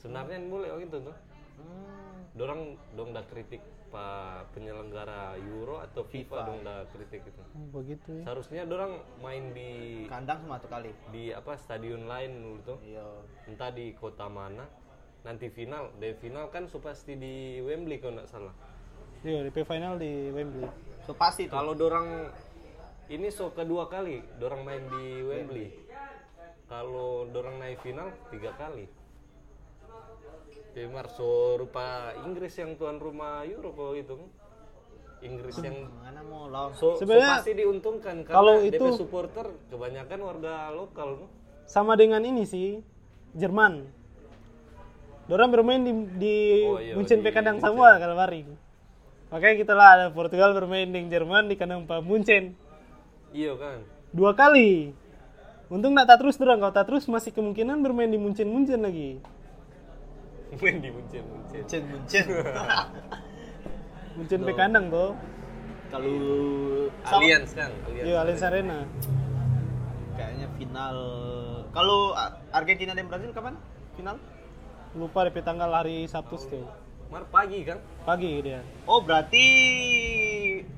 sebenarnya 0.00 0.40
boleh 0.48 0.72
oh 0.72 0.80
gitu 0.80 1.04
tuh 1.04 1.16
dorang 2.34 2.60
dong 2.92 3.10
dah 3.10 3.22
kritik 3.24 3.62
pak 3.88 4.50
penyelenggara 4.50 5.38
Euro 5.40 5.78
atau 5.78 6.02
FIFA, 6.02 6.36
dong 6.42 6.60
dah 6.60 6.82
kritik 6.90 7.22
itu 7.22 7.42
Oh, 7.54 7.70
begitu 7.72 8.10
ya. 8.12 8.22
seharusnya 8.24 8.62
dorang 8.64 8.92
main 9.18 9.54
di 9.54 10.02
Kandang 10.04 10.42
cuma 10.42 10.58
satu 10.58 10.66
kali. 10.68 10.90
di 11.08 11.30
apa 11.30 11.54
stadion 11.54 12.04
lain 12.04 12.30
dulu 12.36 12.58
tuh 12.64 12.78
Iya. 12.82 13.06
entah 13.46 13.70
di 13.70 13.94
kota 13.94 14.26
mana 14.26 14.66
nanti 15.22 15.46
final 15.48 15.94
dari 15.94 16.12
final 16.14 16.50
kan 16.50 16.66
so 16.66 16.78
pasti 16.78 17.14
di 17.14 17.34
Wembley 17.60 17.96
kalau 17.96 18.18
nggak 18.18 18.28
salah 18.28 18.54
Iya, 19.22 19.40
DP 19.42 19.64
final 19.64 19.96
di 19.96 20.28
Wembley. 20.28 20.68
So 21.00 21.14
pasti 21.14 21.46
tuh. 21.46 21.54
kalau 21.54 21.72
dorang 21.72 22.28
ini 23.06 23.30
so 23.30 23.48
kedua 23.50 23.86
kali 23.86 24.20
dorang 24.36 24.60
main 24.60 24.82
di 24.82 25.04
Wembley 25.22 25.70
kalau 26.66 27.24
dorang 27.26 27.56
naik 27.56 27.78
final 27.78 28.10
tiga 28.28 28.50
kali 28.54 28.90
Demar 30.74 31.06
so 31.06 31.54
rupa 31.54 32.10
Inggris 32.26 32.50
yang 32.58 32.74
tuan 32.74 32.98
rumah 32.98 33.46
Euro 33.46 33.70
kalau 33.70 33.94
itu 33.94 34.18
Inggris 35.22 35.54
yang 35.62 35.86
Mana 36.02 36.20
mau 36.20 36.50
lawan? 36.50 36.74
so, 36.74 36.98
so 36.98 37.06
Sebenarnya 37.06 37.40
pasti 37.40 37.54
diuntungkan 37.54 38.26
karena 38.26 38.36
kalau 38.36 38.54
DP 38.60 38.76
itu- 38.76 38.98
supporter 38.98 39.46
kebanyakan 39.70 40.18
warga 40.20 40.68
lokal. 40.68 41.30
Sama 41.64 41.96
dengan 41.96 42.20
ini 42.20 42.44
sih, 42.44 42.84
Jerman. 43.32 43.88
Dorang 45.24 45.48
bermain 45.48 45.80
di, 45.80 45.92
di 46.20 46.36
Oh, 46.68 46.76
iya, 46.76 46.92
Munchen 46.92 47.24
di 47.24 47.32
kandang 47.32 47.56
kalau 47.56 47.80
Bari. 48.12 48.44
Makanya 49.32 49.56
kita 49.56 49.72
lah 49.72 49.88
ada 49.96 50.06
Portugal 50.12 50.52
bermain 50.52 50.84
di 50.84 51.00
Jerman 51.08 51.48
di 51.48 51.56
kandang 51.56 51.88
Pak 51.88 52.04
Munchen. 52.04 52.52
iya 53.32 53.56
kan 53.56 53.80
Dua 54.12 54.36
kali. 54.36 54.92
Untung 55.72 55.96
nggak 55.96 56.06
tak 56.06 56.18
terus 56.20 56.36
dorang, 56.36 56.60
kalau 56.60 56.70
tak 56.70 56.86
terus 56.86 57.08
masih 57.08 57.32
kemungkinan 57.32 57.80
bermain 57.80 58.06
di 58.06 58.20
Munchen 58.20 58.46
Munchen 58.46 58.84
lagi. 58.84 59.24
Main 60.60 60.76
di 60.82 60.90
Munchen 60.90 61.24
Munchen. 61.26 62.26
Munchen 64.14 64.40
pe 64.46 64.52
kandang 64.54 64.90
tuh. 64.90 65.12
Kalau 65.90 66.16
Allianz 67.06 67.54
kan 67.54 67.70
Allianz. 67.86 68.06
Iya, 68.06 68.16
Allianz 68.22 68.42
Arena. 68.42 68.78
kayaknya 70.14 70.46
final. 70.56 70.96
Kalau 71.74 72.14
Argentina 72.54 72.94
dan 72.94 73.06
Brazil 73.10 73.34
kapan? 73.34 73.58
Final? 73.98 74.16
Lupa 74.94 75.26
DP 75.26 75.42
tanggal 75.42 75.70
hari 75.74 76.06
Sabtu 76.06 76.38
tuh. 76.38 76.66
Mar 77.12 77.26
pagi 77.30 77.62
kan 77.62 77.78
Pagi 78.02 78.42
dia. 78.42 78.64
Oh 78.90 78.98
berarti 78.98 79.46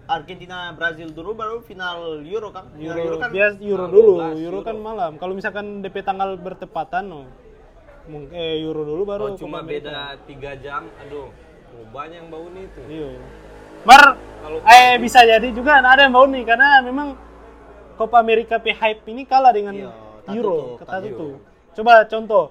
Argentina 0.04 0.68
Brazil 0.74 1.12
dulu 1.12 1.32
baru 1.32 1.64
final 1.64 2.20
Euro 2.24 2.52
kan? 2.52 2.68
Final 2.76 2.96
Euro, 2.98 3.16
kan 3.16 3.30
bias 3.32 3.56
Euro 3.62 3.86
dulu, 3.88 4.20
12 4.20 4.44
Euro 4.44 4.58
kan 4.60 4.76
malam. 4.76 5.16
Kalau 5.16 5.32
misalkan 5.32 5.80
DP 5.80 6.04
tanggal 6.04 6.36
bertepatan, 6.36 7.08
no. 7.08 7.24
Mung- 8.06 8.30
eh 8.30 8.62
Euro 8.62 8.86
dulu 8.86 9.02
baru 9.02 9.34
oh, 9.34 9.38
cuma 9.38 9.66
beda 9.66 10.14
tiga 10.30 10.54
jam 10.58 10.86
aduh 11.02 11.30
banyak 11.90 12.22
yang 12.22 12.28
bau 12.30 12.46
nih 12.50 12.64
tuh 12.72 12.84
Iya. 12.86 13.08
Mar, 13.86 14.02
Kalau- 14.18 14.62
eh 14.66 14.98
bisa 14.98 15.22
jadi 15.22 15.48
juga 15.54 15.78
ada 15.78 16.02
yang 16.06 16.14
mau 16.14 16.26
nih 16.26 16.42
karena 16.42 16.82
memang 16.82 17.14
Copa 17.96 18.18
America 18.18 18.58
P 18.58 18.74
hype 18.74 19.02
ini 19.08 19.22
kalah 19.24 19.54
dengan 19.54 19.74
Iya, 19.74 19.90
Euro, 20.36 20.76
kata 20.76 21.00
tutup. 21.06 21.38
Coba 21.72 22.02
contoh, 22.04 22.44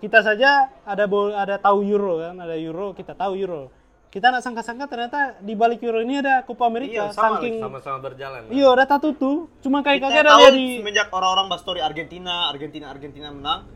kita 0.00 0.24
saja 0.24 0.72
ada 0.82 1.04
ada 1.36 1.54
tahu 1.60 1.84
Euro 1.84 2.18
kan, 2.18 2.34
ada 2.40 2.56
Euro, 2.56 2.96
kita 2.96 3.12
tahu 3.14 3.36
Euro. 3.38 3.68
Kita 4.08 4.30
nak 4.30 4.46
sangka-sangka 4.46 4.86
ternyata 4.86 5.34
di 5.42 5.58
balik 5.58 5.82
Euro 5.82 5.98
ini 5.98 6.22
ada 6.22 6.46
Copa 6.46 6.70
America, 6.70 7.10
Iya, 7.10 7.14
sama, 7.14 7.42
saking 7.42 7.58
sama-sama 7.58 7.98
berjalan 7.98 8.46
Iya, 8.46 8.68
ada 8.70 8.84
tak 8.86 9.02
tutup. 9.02 9.50
Cuma 9.58 9.82
kayak 9.82 10.06
kagak 10.06 10.22
ada 10.22 10.54
di 10.54 10.78
semenjak 10.78 11.10
orang-orang 11.10 11.50
bahas 11.50 11.62
story 11.66 11.82
Argentina, 11.82 12.46
Argentina, 12.46 12.86
Argentina 12.94 13.28
menang. 13.34 13.66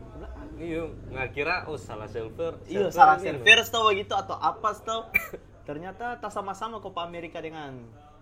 Iya 0.59 0.83
nggak 0.85 1.29
kira 1.31 1.55
oh 1.65 1.75
salah 1.75 2.05
server 2.05 2.59
Iya, 2.65 2.91
salah 2.91 3.15
server 3.17 3.57
tahu 3.63 3.83
begitu 3.89 4.13
atau 4.13 4.35
apa 4.35 4.75
tahu. 4.77 5.01
Ternyata 5.67 6.17
tak 6.17 6.29
sama-sama 6.29 6.77
Copa 6.77 7.01
Amerika 7.01 7.39
dengan 7.39 7.79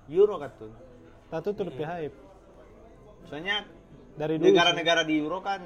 Euro 0.07 0.37
kan 0.37 0.51
tuh. 0.55 0.71
tak 1.27 1.43
tutup 1.43 1.67
DP 1.67 1.81
hype. 1.81 2.15
Soalnya 3.25 3.67
Dari 4.13 4.39
dulu. 4.39 4.47
negara-negara 4.47 5.01
di 5.03 5.19
Euro 5.19 5.39
kan 5.39 5.61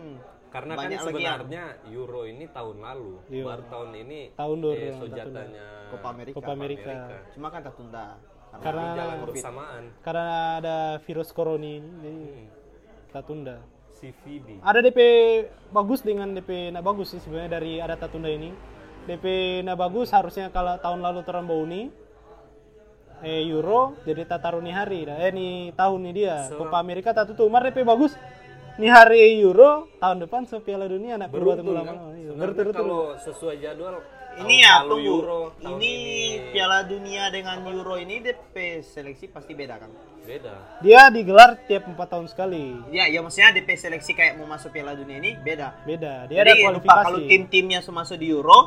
karena 0.49 0.73
kan 0.73 0.79
banyak 0.83 0.99
lagi 0.99 1.21
yang 1.21 1.39
sebenarnya 1.39 1.63
Euro 1.89 2.21
ini 2.23 2.45
tahun 2.49 2.77
lalu 2.79 3.11
Iya. 3.29 3.43
baru 3.45 3.63
tahun 3.67 3.89
ini 3.97 4.19
Tahun 4.35 4.57
dua 4.57 4.73
eh, 4.73 4.93
sojatanya 4.93 5.67
Copa 5.89 6.07
Amerika. 6.09 6.35
Copa 6.35 6.51
Amerika. 6.51 6.93
Cuma 7.31 7.47
kan 7.47 7.61
tak 7.61 7.75
tunda. 7.75 8.05
Karena- 8.51 8.93
jalan 8.93 9.17
bersamaan 9.23 9.83
Karena 10.03 10.27
ada 10.59 10.77
virus 11.01 11.29
corona 11.31 11.63
ini, 11.63 11.87
Hmm. 12.03 12.45
tak 13.09 13.23
tunda. 14.01 14.09
CVD 14.17 14.47
Ada 14.65 14.79
DP 14.81 14.99
bagus 15.69 16.01
dengan 16.01 16.33
DP 16.33 16.73
nak 16.73 16.83
bagus 16.83 17.13
sih 17.13 17.21
sebenarnya 17.21 17.61
dari 17.61 17.77
ada 17.77 17.95
Tatunda 17.95 18.29
ini. 18.33 18.49
DP 19.05 19.25
nak 19.65 19.77
bagus 19.77 20.09
harusnya 20.13 20.49
kalau 20.49 20.77
tahun 20.81 21.01
lalu 21.01 21.21
terang 21.25 21.45
bau 21.45 21.65
nih 21.65 21.89
eh 23.21 23.45
Euro 23.45 23.93
jadi 24.01 24.25
tak 24.25 24.41
taruh 24.41 24.61
nih 24.65 24.73
hari 24.73 25.05
dah. 25.05 25.17
Eh 25.21 25.29
nih 25.29 25.77
tahun 25.77 25.99
nih 26.09 26.13
dia. 26.17 26.35
Copa 26.49 26.81
Amerika 26.81 27.13
tak 27.13 27.29
tutup. 27.33 27.49
Mar 27.53 27.61
DP 27.61 27.85
bagus 27.85 28.17
nih 28.81 28.89
hari 28.89 29.37
Euro 29.41 29.85
tahun 30.01 30.25
depan 30.25 30.49
so 30.49 30.57
Piala 30.61 30.89
Dunia 30.89 31.21
nak 31.21 31.29
perlu 31.29 31.53
tunggu 31.53 31.77
beruntun 31.77 31.85
kan. 31.85 31.97
Iya, 32.17 32.31
berturut-turut. 32.33 32.73
kalau 32.73 33.03
sesuai 33.21 33.55
jadwal 33.61 34.01
Ini 34.31 34.55
ya 34.63 34.87
tunggu. 34.87 35.03
Euro, 35.03 35.41
tahun 35.59 35.75
ini 35.81 35.93
Piala 36.55 36.87
Dunia 36.87 37.27
dengan 37.27 37.59
Euro 37.67 37.99
ini 37.99 38.23
DP 38.23 38.79
seleksi 38.79 39.27
pasti 39.27 39.51
beda 39.51 39.75
kan? 39.77 39.91
beda 40.21 40.53
Dia 40.85 41.09
digelar 41.09 41.65
tiap 41.65 41.89
empat 41.89 42.07
tahun 42.13 42.29
sekali. 42.29 42.77
Ya, 42.93 43.09
ya 43.09 43.19
maksudnya 43.25 43.51
DP 43.51 43.73
seleksi 43.73 44.13
kayak 44.13 44.37
mau 44.37 44.45
masuk 44.47 44.71
Piala 44.71 44.93
Dunia 44.95 45.17
ini 45.19 45.35
beda. 45.35 45.83
Beda. 45.83 46.29
Dia 46.29 46.45
ada 46.45 46.53
Jadi 46.53 46.61
lupa 46.61 46.71
kualifikasi. 46.79 47.05
kalau 47.09 47.19
tim-timnya 47.25 47.79
semua 47.81 48.05
masuk 48.05 48.17
di 48.21 48.27
Euro, 48.29 48.59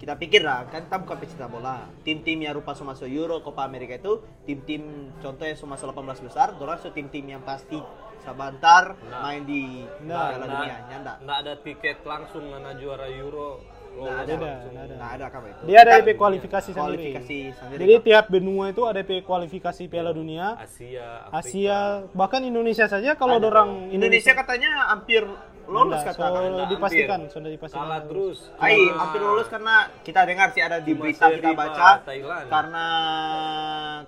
kita 0.00 0.18
pikir 0.18 0.42
lah 0.42 0.66
kan 0.66 0.88
kita 0.88 0.96
bukan 0.98 1.16
pecinta 1.20 1.46
bola. 1.46 1.86
Tim-tim 2.02 2.42
yang 2.42 2.58
rupa 2.58 2.74
semua 2.74 2.98
masuk 2.98 3.06
Euro, 3.06 3.38
Copa 3.44 3.62
Amerika 3.62 3.94
itu 3.94 4.18
tim-tim 4.42 4.82
contohnya 5.22 5.54
semua 5.54 5.78
masuk 5.78 5.94
18 5.94 6.26
besar, 6.26 6.46
dorang 6.58 6.80
so 6.82 6.90
tim-tim 6.90 7.22
yang 7.28 7.44
pasti 7.46 7.78
sabantar 8.22 8.94
main 9.22 9.42
di 9.42 9.82
Nah, 10.06 10.30
Piala 10.34 10.46
Dunia, 10.46 10.76
nyanda. 10.90 11.12
nggak 11.22 11.38
ada 11.42 11.54
tiket 11.58 11.96
langsung 12.02 12.46
mana 12.48 12.74
juara 12.74 13.06
Euro 13.10 13.62
Nggak 13.92 14.00
lolos 14.02 14.16
ada, 14.18 14.32
Beda, 14.32 14.46
langsung. 14.46 14.72
nggak 14.72 14.82
ada. 14.82 14.94
nggak 14.94 15.12
ada 15.12 15.26
kamu 15.28 15.46
itu. 15.46 15.62
Dia 15.62 15.78
ada 15.78 15.92
DP 15.94 16.08
kualifikasi 16.14 16.68
sendiri. 16.68 16.82
kualifikasi 16.82 17.38
sendiri. 17.54 17.78
Jadi 17.78 17.94
tiap 18.02 18.24
benua 18.26 18.64
itu 18.68 18.82
ada 18.82 18.98
DP 18.98 19.10
kualifikasi 19.22 19.82
Piala 19.86 20.12
Dunia. 20.12 20.46
Asia 20.56 21.06
Afrika. 21.24 21.38
Asia 21.38 21.78
bahkan 22.12 22.40
Indonesia 22.42 22.86
saja 22.86 23.10
kalau 23.12 23.36
orang 23.38 23.70
Indonesia 23.90 24.32
katanya 24.32 24.70
hampir 24.88 25.22
lolos 25.64 25.94
Nggak, 25.94 26.10
kata 26.10 26.18
so, 26.18 26.34
kan. 26.34 26.68
dipastikan 26.68 27.20
sudah 27.30 27.46
dipastikan 27.48 27.86
kalah 27.86 28.02
terus 28.02 28.38
Ai, 28.58 28.82
hampir 28.90 29.20
lolos 29.20 29.46
karena 29.46 29.74
kita 30.02 30.20
dengar 30.24 30.48
sih 30.50 30.58
ada 30.60 30.78
di 30.78 30.92
berita 30.92 31.30
kita 31.30 31.54
baca 31.54 32.02
Thailand. 32.02 32.46
karena 32.50 32.86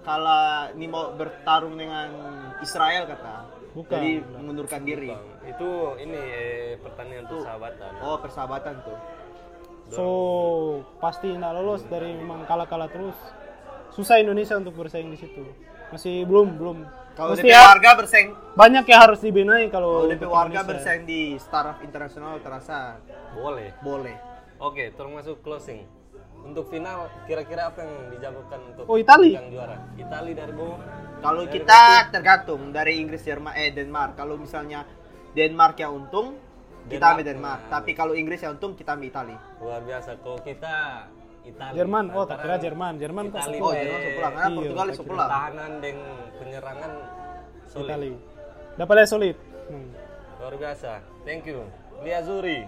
kalah 0.01 0.47
ini 0.73 0.87
mau 0.87 1.13
bertarung 1.13 1.75
dengan 1.75 2.11
Israel 2.59 3.07
kata. 3.07 3.35
Bukan, 3.71 3.91
Jadi 3.93 4.13
mengundurkan 4.33 4.81
diri. 4.83 5.11
itu 5.45 5.71
ini 5.99 6.15
eh, 6.15 6.79
pertandingan 6.79 7.27
persahabatan 7.29 7.91
Oh, 8.01 8.17
persahabatan 8.19 8.75
tuh. 8.81 8.99
So 9.95 10.07
pasti 10.99 11.31
tidak 11.31 11.53
lolos 11.55 11.83
dari 11.87 12.11
memang 12.13 12.43
kalah-kalah 12.45 12.91
terus. 12.91 13.15
Susah 13.95 14.19
Indonesia 14.19 14.59
untuk 14.59 14.75
bersaing 14.75 15.07
di 15.07 15.19
situ. 15.19 15.47
Masih 15.95 16.27
belum 16.27 16.59
belum. 16.59 16.79
Kalau 17.15 17.39
Mesti 17.39 17.47
DP 17.47 17.55
ya, 17.55 17.63
warga 17.71 17.91
bersaing, 17.95 18.29
banyak 18.59 18.85
yang 18.91 19.01
harus 19.07 19.23
dibenahi 19.23 19.71
kalau 19.71 20.11
DP 20.11 20.27
warga 20.27 20.67
Indonesia. 20.67 20.67
bersaing 20.67 21.05
di 21.07 21.39
startup 21.39 21.79
internasional 21.87 22.43
terasa 22.43 22.99
boleh. 23.39 23.71
Boleh. 23.81 24.17
oke 24.59 24.91
termasuk 24.99 25.39
closing. 25.47 25.87
Untuk 26.45 26.69
final 26.69 27.09
kira-kira 27.25 27.73
apa 27.73 27.87
yang 27.87 28.13
dijagokan 28.13 28.61
untuk 28.69 28.85
Oh, 28.85 29.01
Itali. 29.01 29.33
yang 29.33 29.49
juara? 29.49 29.81
Itali 29.97 30.37
dari 30.37 30.53
bawah 30.53 30.77
Kalau 31.25 31.49
kita 31.49 32.13
tergantung 32.13 32.69
dari 32.69 33.01
Inggris, 33.01 33.25
Jerman, 33.25 33.57
eh 33.57 33.73
Denmark. 33.73 34.13
Kalau 34.13 34.37
misalnya 34.37 34.85
Denmark 35.33 35.81
yang 35.81 36.05
untung, 36.05 36.37
kita 36.87 37.05
ambil 37.11 37.25
Denmark. 37.25 37.61
Tapi 37.67 37.91
kalau 37.93 38.13
Inggris 38.13 38.39
yang 38.39 38.55
untung, 38.55 38.73
kita 38.73 38.93
ambil 38.93 39.09
Itali. 39.09 39.37
luar 39.59 39.81
biasa. 39.81 40.11
Kalau 40.19 40.39
kita 40.39 40.75
Itali. 41.43 41.75
Jerman. 41.75 42.05
Oh 42.11 42.25
tak 42.25 42.39
kira 42.41 42.57
Jerman. 42.59 42.93
Jerman 42.97 43.25
kok 43.29 43.41
Itali 43.41 43.59
Oh, 43.59 43.71
deh, 43.71 43.81
Jerman 43.81 44.01
sepulang. 44.01 44.33
Karena 44.33 44.45
Iya, 44.45 44.57
Portugal 44.57 44.87
tak 44.87 44.97
sepulang. 44.97 45.19
pertahanan 45.23 45.71
dan 45.79 45.97
penyerangan 46.35 46.91
sulit 47.67 47.89
Itali. 47.89 48.11
Dapatnya 48.75 49.07
solid. 49.07 49.37
Hmm. 49.65 49.89
luar 50.37 50.55
biasa. 50.57 50.91
Thank 51.25 51.47
you. 51.47 51.65
Liazuri 52.01 52.61